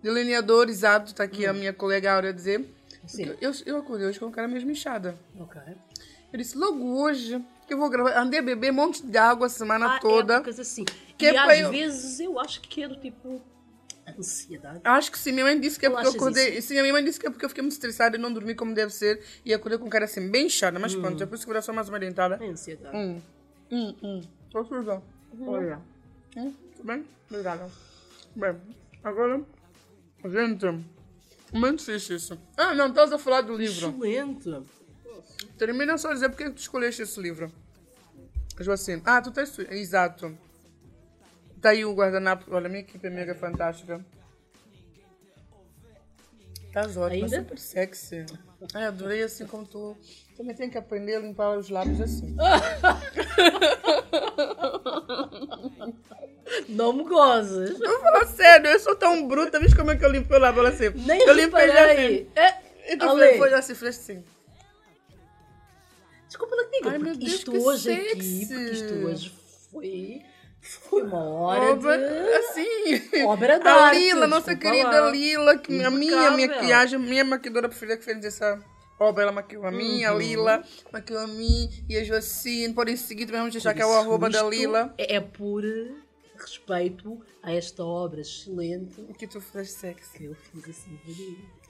[0.02, 2.64] Delineador, exato, tá aqui a minha colega Áurea a dizer.
[3.06, 3.34] Sim.
[3.40, 5.16] Eu, eu acordei hoje com a cara mesmo inchada.
[5.38, 5.60] Ok.
[6.32, 9.46] Eu disse, logo hoje, que eu vou gravar, andei a beber um monte de água
[9.46, 10.34] a semana Há toda.
[10.36, 10.84] épocas assim.
[11.16, 13.40] Que e é pra às eu- vezes eu acho que é do tipo
[14.18, 14.80] ansiedade.
[14.84, 16.60] Acho que sim, minha mãe disse que é Tu porque eu acordei.
[16.60, 18.54] Sim, a minha mãe disse que é porque eu fiquei muito estressada e não dormi
[18.54, 19.22] como deve ser.
[19.44, 21.72] E acordei com cara assim, bem inchada, mas pronto, é por isso que dar só
[21.72, 22.38] mais uma dentada.
[22.42, 22.96] É ansiedade.
[22.96, 23.20] Hum,
[23.70, 24.20] hum, hum.
[24.50, 25.00] Tô suja.
[25.46, 25.80] Olha.
[26.36, 27.04] Hum, tudo bem?
[27.30, 27.70] Obrigada.
[28.36, 28.56] Bem,
[29.04, 29.40] agora.
[30.24, 30.66] Gente,
[31.54, 32.38] muito difícil isso.
[32.56, 33.88] Ah, não, estás a falar do livro.
[33.88, 34.62] Excelente.
[35.56, 37.50] Termina só dizer porque que tu escolheste esse livro.
[38.60, 39.02] Joacine.
[39.04, 39.56] Ah, tu tens.
[39.58, 40.36] Exato.
[41.60, 42.44] Tá aí o guardanapo.
[42.54, 44.04] Olha, minha equipe é mega fantástica.
[46.66, 47.38] Estás ótima, Ainda?
[47.42, 48.26] super sexy.
[48.74, 49.96] Ai, adorei assim como tu.
[50.36, 52.34] Também tem que aprender a limpar os lábios assim.
[56.68, 57.80] Não me gozes.
[57.80, 59.58] Eu falo sério, eu sou tão bruta.
[59.60, 60.90] Viste como é que eu limpo o lábio assim?
[61.06, 62.26] Nem eu limpei já assim.
[62.36, 64.24] É, E Ale, foi, já assim, fez assim.
[66.28, 68.10] Desculpa lá comigo, Ai, porque Deus, isto hoje sexy.
[68.12, 69.32] aqui, porque isto hoje
[69.70, 70.22] foi,
[70.60, 72.32] foi uma hora Obra, de...
[72.34, 73.24] assim.
[73.24, 75.10] Obra de A Lila, nossa querida lá.
[75.10, 78.58] Lila, que a minha maquiagem, minha maquiadora preferida que fez essa
[78.98, 80.16] obra, ela maquiou a minha, Uhum.
[80.16, 82.74] a Lila, maquiou a mim e a Joacine.
[82.74, 84.92] Podem seguir, também vamos deixar que é o arroba da Lila.
[84.98, 85.62] É, é por
[86.36, 90.16] respeito a esta obra excelente Que tu fez sexy.
[90.18, 90.98] que eu fiz assim.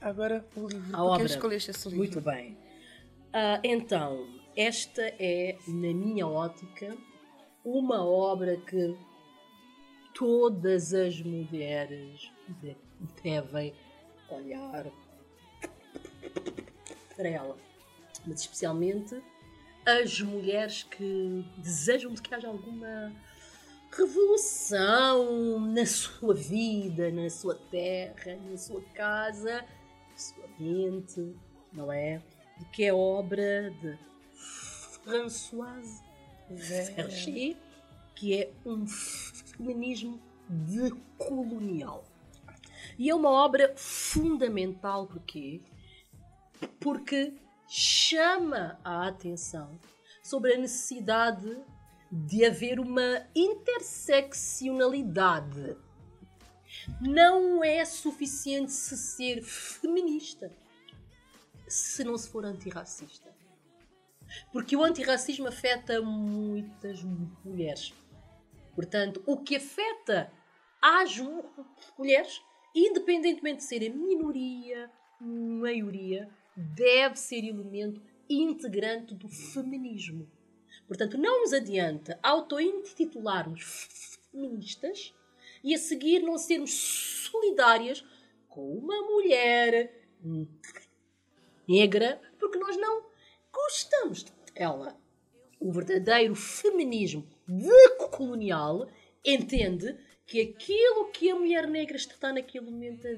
[0.00, 0.94] Agora o livro.
[0.94, 1.26] A Por obra.
[1.26, 1.98] escolheste esse livro?
[1.98, 2.56] Muito bem.
[3.32, 6.96] Ah, então, esta é, na minha ótica,
[7.64, 8.96] uma obra que
[10.14, 12.76] todas as mulheres de-
[13.22, 13.74] devem
[14.28, 14.86] olhar
[17.16, 17.56] para ela.
[18.26, 19.20] Mas especialmente
[19.86, 23.12] as mulheres que desejam de que haja alguma
[23.96, 29.64] revolução na sua vida, na sua terra, na sua casa,
[30.10, 31.34] na sua mente,
[31.72, 32.20] não é?
[32.58, 33.98] De que é obra de
[35.02, 36.02] Françoise
[36.50, 37.56] Verger,
[38.14, 42.04] que é um feminismo decolonial.
[42.98, 45.60] E é uma obra fundamental porque
[46.78, 47.34] porque
[47.68, 49.78] chama a atenção
[50.22, 51.58] sobre a necessidade
[52.16, 55.76] de haver uma interseccionalidade.
[57.00, 60.52] Não é suficiente se ser feminista
[61.66, 63.34] se não se for antirracista.
[64.52, 67.02] Porque o antirracismo afeta muitas
[67.44, 67.92] mulheres.
[68.74, 70.30] Portanto, o que afeta
[71.20, 71.44] mu-
[71.98, 72.40] mulheres,
[72.74, 80.28] independentemente de serem minoria, maioria, deve ser elemento integrante do feminismo.
[80.86, 85.14] Portanto, não nos adianta auto-intitularmos feministas
[85.62, 88.04] e a seguir não sermos solidárias
[88.48, 89.92] com uma mulher
[91.66, 93.06] negra, porque nós não
[93.52, 94.24] gostamos
[94.54, 94.96] dela.
[95.58, 98.88] O verdadeiro feminismo decolonial
[99.24, 99.96] entende
[100.26, 103.14] que aquilo que a mulher negra está naquele momento a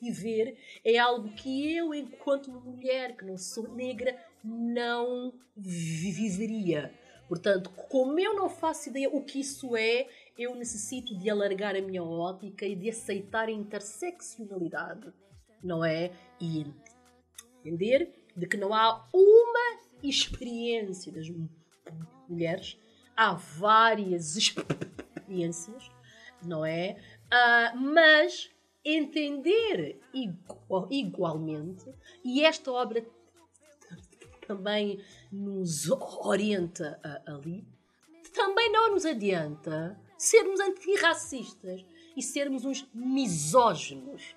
[0.00, 6.92] viver é algo que eu, enquanto mulher que não sou negra, não viveria.
[7.32, 10.06] Portanto, como eu não faço ideia o que isso é,
[10.36, 15.10] eu necessito de alargar a minha ótica e de aceitar a interseccionalidade,
[15.64, 16.12] não é?
[16.38, 16.66] E
[17.64, 21.26] entender de que não há uma experiência das
[22.28, 22.78] mulheres,
[23.16, 25.90] há várias experiências,
[26.44, 26.98] não é?
[27.32, 28.50] Uh, mas
[28.84, 31.86] entender igual, igualmente,
[32.22, 33.02] e esta obra
[34.52, 37.66] também nos orienta ali,
[38.34, 41.84] também não nos adianta sermos antirracistas
[42.16, 44.36] e sermos uns misóginos.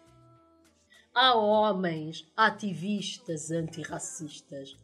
[1.14, 4.78] Há homens ativistas antirracistas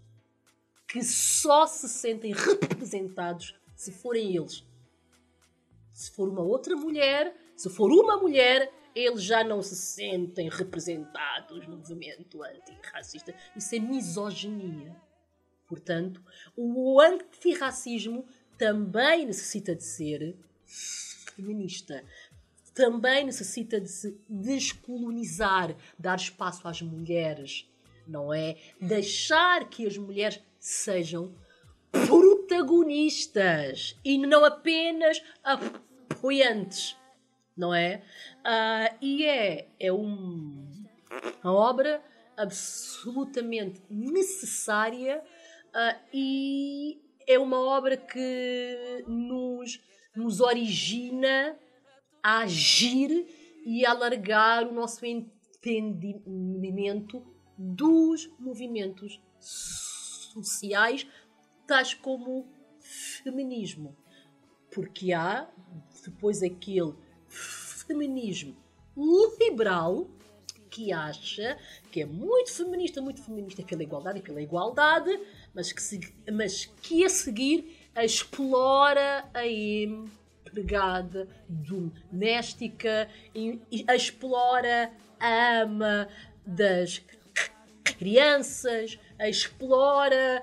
[0.88, 4.66] que só se sentem representados se forem eles.
[5.94, 11.68] Se for uma outra mulher, se for uma mulher, eles já não se sentem representados
[11.68, 13.34] no movimento antirracista.
[13.56, 14.96] Isso é misoginia.
[15.72, 16.22] Portanto,
[16.54, 18.26] o antirracismo
[18.58, 20.36] também necessita de ser
[20.66, 22.04] feminista.
[22.74, 27.72] Também necessita de se descolonizar, dar espaço às mulheres,
[28.06, 28.58] não é?
[28.82, 31.34] Deixar que as mulheres sejam
[31.90, 36.98] protagonistas e não apenas apoiantes,
[37.56, 38.04] não é?
[38.40, 40.68] Uh, e é, é um,
[41.42, 42.04] uma obra
[42.36, 45.24] absolutamente necessária
[45.76, 49.80] uh, e é uma obra que nos,
[50.16, 51.58] nos origina
[52.24, 53.28] a agir
[53.66, 57.24] e a alargar o nosso entendimento
[57.58, 61.06] dos movimentos sociais,
[61.68, 62.48] tais como
[62.80, 63.96] feminismo.
[64.74, 65.48] Porque há
[66.04, 66.96] depois aquele
[67.28, 68.56] feminismo
[68.98, 70.10] liberal
[70.70, 71.58] que acha
[71.92, 75.20] que é muito feminista, muito feminista pela igualdade e pela igualdade,
[75.54, 76.00] mas que, se,
[76.32, 83.10] mas que a seguir explora a empregada doméstica,
[83.72, 86.08] explora a ama
[86.46, 87.02] das
[87.84, 90.42] crianças, explora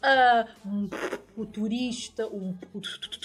[0.00, 0.90] uh,
[1.36, 2.80] o turista, o, o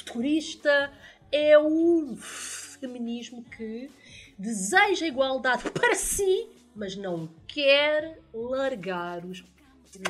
[0.06, 0.92] turista
[1.32, 3.90] é um feminismo que
[4.38, 9.44] deseja igualdade para si, mas não quer largar os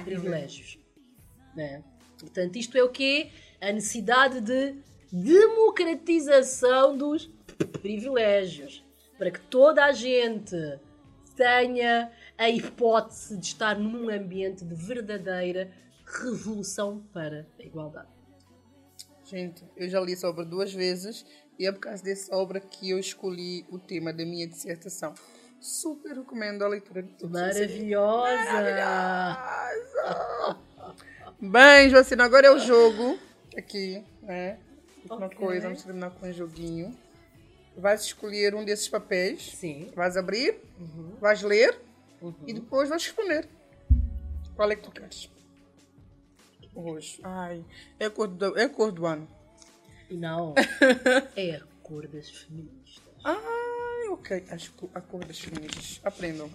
[0.03, 0.84] privilégios.
[1.55, 1.83] Né?
[2.19, 3.31] Portanto, isto é o quê?
[3.61, 4.75] A necessidade de
[5.11, 7.29] democratização dos
[7.81, 8.83] privilégios.
[9.17, 10.55] Para que toda a gente
[11.35, 15.71] tenha a hipótese de estar num ambiente de verdadeira
[16.05, 18.09] revolução para a igualdade.
[19.23, 21.25] Gente, eu já li essa obra duas vezes
[21.57, 25.13] e é por causa dessa obra que eu escolhi o tema da minha dissertação.
[25.59, 28.51] Super recomendo a leitura de todos Maravilhosa!
[28.53, 29.64] Maravilhosa!
[31.51, 33.19] Bem, Joacina, agora é o jogo
[33.55, 34.57] aqui, né?
[35.07, 35.37] Uma okay.
[35.37, 36.97] coisa, vamos terminar com um joguinho.
[37.77, 39.51] Vais escolher um desses papéis.
[39.51, 39.91] Sim.
[39.95, 41.15] Vais abrir, uhum.
[41.21, 41.79] vais ler
[42.19, 42.33] uhum.
[42.47, 43.47] e depois vais responder.
[44.55, 45.29] Qual é que tu queres?
[46.75, 47.21] Roxo.
[47.23, 47.63] Ai,
[47.99, 49.27] é a cor do, é a cor do ano.
[50.09, 50.55] Não.
[51.37, 53.03] é a cor das feministas.
[53.23, 54.45] Ai, ok.
[54.49, 56.01] Acho que a cor das feministas.
[56.03, 56.49] Aprendam.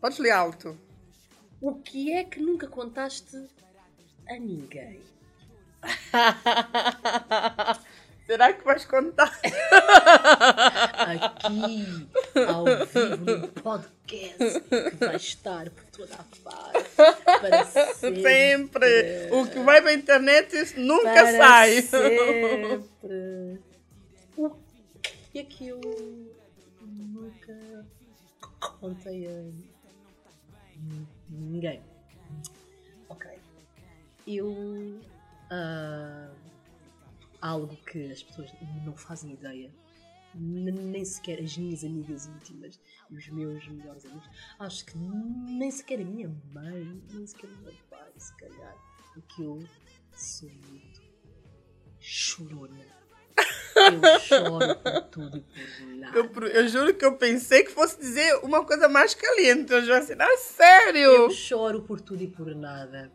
[0.00, 0.76] Podes ler alto.
[1.62, 3.36] O que é que nunca contaste
[4.28, 5.00] a ninguém?
[8.26, 9.32] Será que vais contar?
[10.98, 12.08] Aqui,
[12.48, 16.90] ao vivo, no podcast, que vai estar por toda a parte.
[17.40, 18.22] Para sempre.
[18.22, 19.28] sempre.
[19.30, 21.80] O que vai para a internet nunca para sai.
[21.82, 22.82] Sempre.
[24.36, 24.50] O
[25.30, 25.80] que é que eu
[26.80, 27.86] nunca
[28.80, 29.44] contei a
[31.32, 31.82] ninguém?
[33.08, 33.30] Ok.
[34.26, 34.50] Eu.
[34.50, 36.34] Uh,
[37.42, 38.50] algo que as pessoas
[38.84, 39.70] não fazem ideia,
[40.34, 42.80] nem sequer as minhas amigas íntimas,
[43.10, 44.30] os meus melhores amigos,
[44.60, 48.76] acho que nem sequer a minha mãe, nem sequer o meu pai, se calhar,
[49.12, 49.62] porque eu
[50.14, 51.02] sou muito
[51.98, 53.01] chorona.
[53.74, 56.18] Eu choro por tudo e por nada.
[56.18, 59.72] Eu, eu, juro que eu pensei que fosse dizer uma coisa mais caliente.
[59.72, 61.00] Eu já assim, ah, sério?
[61.00, 63.10] Eu choro por tudo e por nada.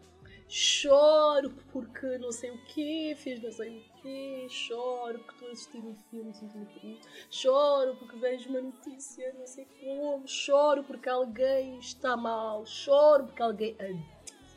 [0.49, 5.51] Choro porque não sei o que, fiz não sei o quê, choro porque estou a
[5.51, 6.31] assistir um filme,
[6.79, 13.25] triste, choro porque vejo uma notícia, não sei como, choro porque alguém está mal, choro
[13.25, 13.75] porque alguém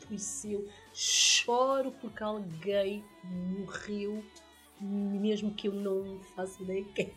[0.05, 4.23] adoeceu, choro porque alguém morreu,
[4.81, 7.13] mesmo que eu não faça ideia quem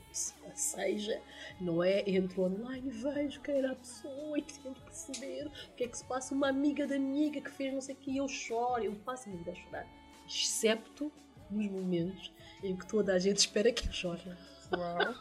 [0.54, 1.20] seja,
[1.60, 2.08] não é?
[2.08, 6.04] Entro online, vejo quem era a pessoa e tento perceber o que é que se
[6.04, 6.34] passa.
[6.34, 9.32] Uma amiga da amiga que fez não sei o que, eu choro, eu faço a
[9.32, 9.86] minha vida a chorar,
[10.26, 11.10] excepto
[11.50, 12.32] nos momentos
[12.62, 14.20] em que toda a gente espera que eu chore.
[14.72, 15.14] Uau.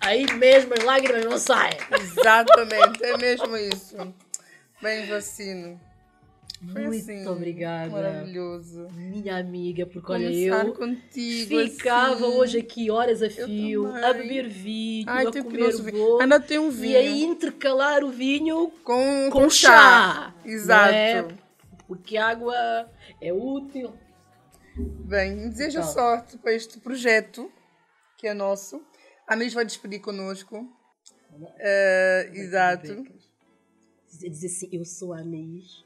[0.00, 1.76] Aí mesmo as lágrimas não saem.
[1.92, 3.96] Exatamente, é mesmo isso.
[4.80, 5.80] Bem, vacino.
[6.70, 7.90] Foi Muito assim, obrigada.
[7.90, 8.86] Maravilhoso.
[8.94, 12.24] Minha amiga, porque olha, eu contigo, ficava assim.
[12.24, 16.20] hoje aqui horas a fio, a beber vinho, Ai, a comer bolo.
[16.20, 16.98] Ainda tem um E vinho.
[16.98, 20.32] aí intercalar o vinho Com, com chá.
[20.44, 20.92] Exato.
[20.92, 21.28] não é?
[21.88, 22.54] Porque água
[23.20, 23.92] é útil.
[24.76, 25.92] Bem, desejo Então.
[25.92, 27.50] sorte para este projeto
[28.16, 28.80] que é nosso.
[29.26, 30.64] A Nis vai despedir conosco.
[31.58, 33.04] Eh, exato.
[34.12, 35.84] Dizer, assim, eu sou a Anaís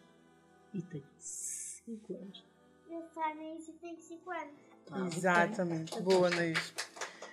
[0.76, 2.44] e tenho 5 anos.
[2.90, 4.54] Eu sou a Anaís e tenho 5 anos.
[4.90, 6.00] Ah, Exatamente.
[6.02, 6.74] Boa, Anaís.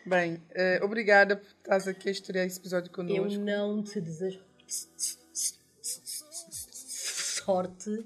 [0.05, 3.39] Bem, eh, obrigada por estás aqui a estrear esse episódio Eu connosco.
[3.41, 4.43] não te desejo
[7.43, 8.05] sorte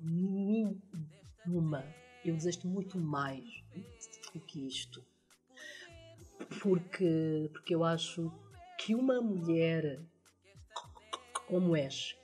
[0.00, 1.84] nenhuma.
[2.24, 3.44] Eu desejo muito mais
[4.34, 5.04] do que isto.
[6.60, 8.32] Porque, porque eu acho
[8.78, 10.00] que uma mulher
[11.48, 12.16] como és,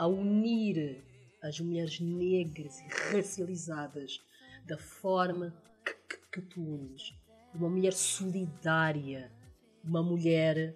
[0.00, 1.04] a unir
[1.42, 4.18] as mulheres negras e racializadas
[4.64, 5.54] da forma
[5.84, 7.14] que, que, que tu unes,
[7.54, 9.30] uma mulher solidária,
[9.84, 10.74] uma mulher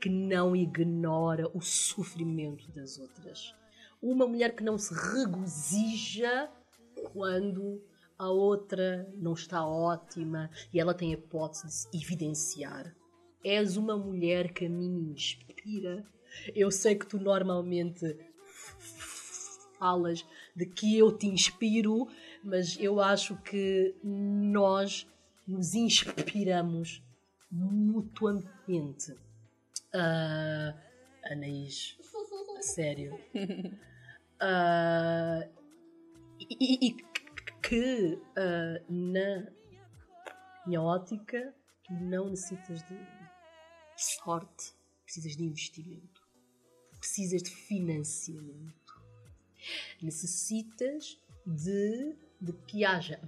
[0.00, 3.54] que não ignora o sofrimento das outras.
[4.00, 6.50] Uma mulher que não se regozija
[7.12, 7.84] quando
[8.18, 12.96] a outra não está ótima e ela tem a hipótese de se evidenciar.
[13.44, 16.06] És uma mulher que a mim inspira.
[16.54, 18.16] Eu sei que tu normalmente
[19.78, 20.24] falas
[20.54, 22.08] de que eu te inspiro,
[22.42, 25.06] mas eu acho que nós
[25.46, 27.02] nos inspiramos
[27.50, 29.14] mutuamente.
[29.94, 30.74] Ah,
[31.24, 31.96] Anaís,
[32.58, 33.18] a sério.
[34.38, 35.48] Ah,
[36.38, 36.96] e, e
[37.62, 39.50] que ah, na
[40.66, 41.54] minha ótica
[41.88, 42.98] não necessitas de
[43.96, 44.74] sorte,
[45.04, 46.20] precisas de investimento,
[46.98, 48.85] precisas de financiamento,
[50.02, 53.20] necessitas de, de que haja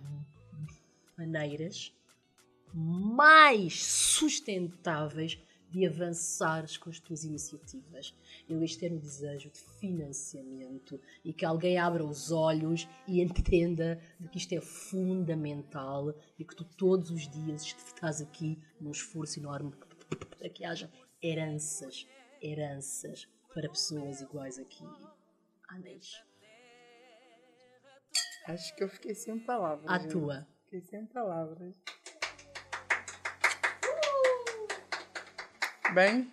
[1.16, 1.92] maneiras
[2.72, 5.38] mais sustentáveis
[5.70, 8.14] de avançares com as tuas iniciativas.
[8.48, 14.28] Eu este o desejo de financiamento e que alguém abra os olhos e entenda de
[14.28, 19.72] que isto é fundamental e que tu todos os dias estás aqui num esforço enorme
[20.38, 20.90] para que haja
[21.22, 22.06] heranças,
[22.40, 24.84] heranças para pessoas iguais aqui.
[25.68, 26.27] Anéis.
[28.48, 29.84] Acho que eu fiquei sem palavras.
[29.86, 30.10] À gente.
[30.10, 30.46] tua.
[30.64, 31.74] Fiquei sem palavras.
[35.92, 36.30] Bem,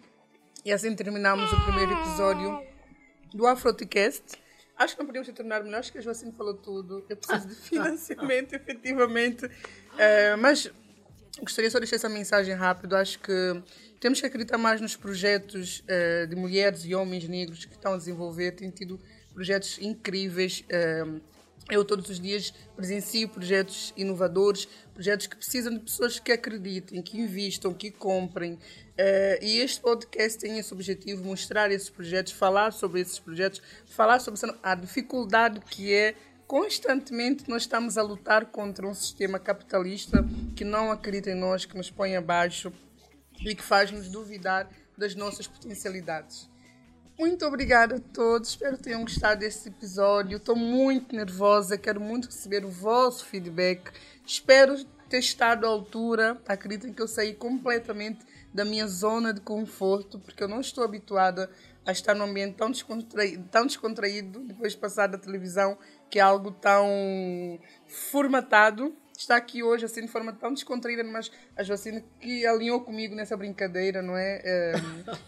[0.63, 2.61] e assim terminamos o primeiro episódio
[3.33, 4.23] do Afroticast.
[4.77, 7.05] Acho que não podíamos ter terminado melhor, acho que a Joacine falou tudo.
[7.09, 9.49] Eu preciso de financiamento, efetivamente.
[9.97, 10.71] Eh, mas
[11.39, 12.95] gostaria só de deixar essa mensagem rápido.
[12.95, 13.63] Acho que
[13.99, 17.97] temos que acreditar mais nos projetos eh, de mulheres e homens negros que estão a
[17.97, 18.51] desenvolver.
[18.53, 18.99] Tem tido
[19.33, 20.63] projetos incríveis.
[20.69, 21.03] eh,
[21.69, 27.19] eu todos os dias presencio projetos inovadores, projetos que precisam de pessoas que acreditem, que
[27.19, 28.59] investam, que comprem.
[28.97, 34.19] Eh, e este podcast tem esse objetivo, mostrar esses projetos, falar sobre esses projetos, falar
[34.19, 36.15] sobre a dificuldade que é
[36.47, 40.23] constantemente nós estamos a lutar contra um sistema capitalista
[40.55, 42.71] que não acredita em nós, que nos põe abaixo
[43.39, 46.47] e que faz-nos duvidar das nossas potencialidades.
[47.17, 50.35] Muito obrigada a todos, espero que tenham gostado desse episódio.
[50.35, 53.89] Estou muito nervosa, quero muito receber o vosso feedback.
[54.25, 56.37] Espero ter estado à altura.
[56.45, 61.49] Acreditem que eu saí completamente da minha zona de conforto, porque eu não estou habituada
[61.85, 65.77] a estar num ambiente tão descontraído, tão descontraído depois de passar da televisão,
[66.09, 68.93] que é algo tão formatado.
[69.17, 73.35] Está aqui hoje assim de forma tão descontraída, mas a Joacine que alinhou comigo nessa
[73.37, 74.41] brincadeira, não é?
[74.43, 74.73] Eh,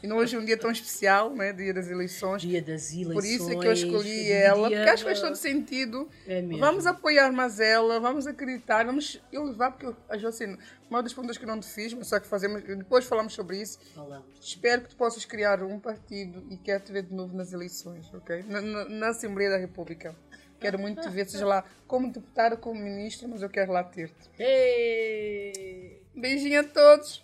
[0.04, 1.54] e não hoje é um dia tão especial, né?
[1.54, 2.42] Dia das eleições.
[2.42, 3.14] Dia das eleições.
[3.14, 6.10] Por isso é que eu escolhi dia- ela, porque acho que faz todo sentido.
[6.28, 6.58] É mesmo.
[6.60, 10.58] Vamos apoiar mais ela, vamos acreditar, vamos eu levar, porque eu- a Jocina,
[10.90, 13.80] uma das perguntas que não te fiz, mas só que fazemos, depois falamos sobre isso.
[13.96, 14.26] Falamos.
[14.42, 18.14] Espero que tu possas criar um partido e quero te ver de novo nas eleições,
[18.14, 18.44] ok?
[18.48, 20.14] Na, na- na Assembleia da República.
[20.60, 24.30] Quero muito ver, seja lá como deputada, como ministra, mas eu quero lá ter-te.
[24.40, 26.02] Ei!
[26.16, 27.24] Beijinho a todos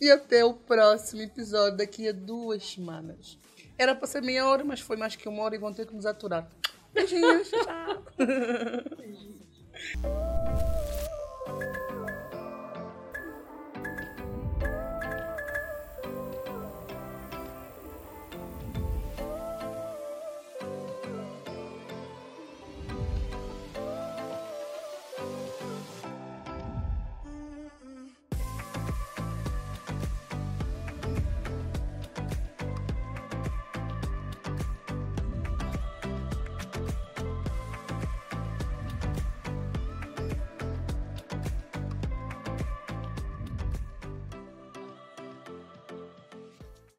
[0.00, 3.38] e até o próximo episódio daqui a duas semanas.
[3.78, 5.94] Era para ser meia hora, mas foi mais que uma hora e vão ter que
[5.94, 6.48] nos aturar.
[6.92, 8.04] Beijinhos, tchau.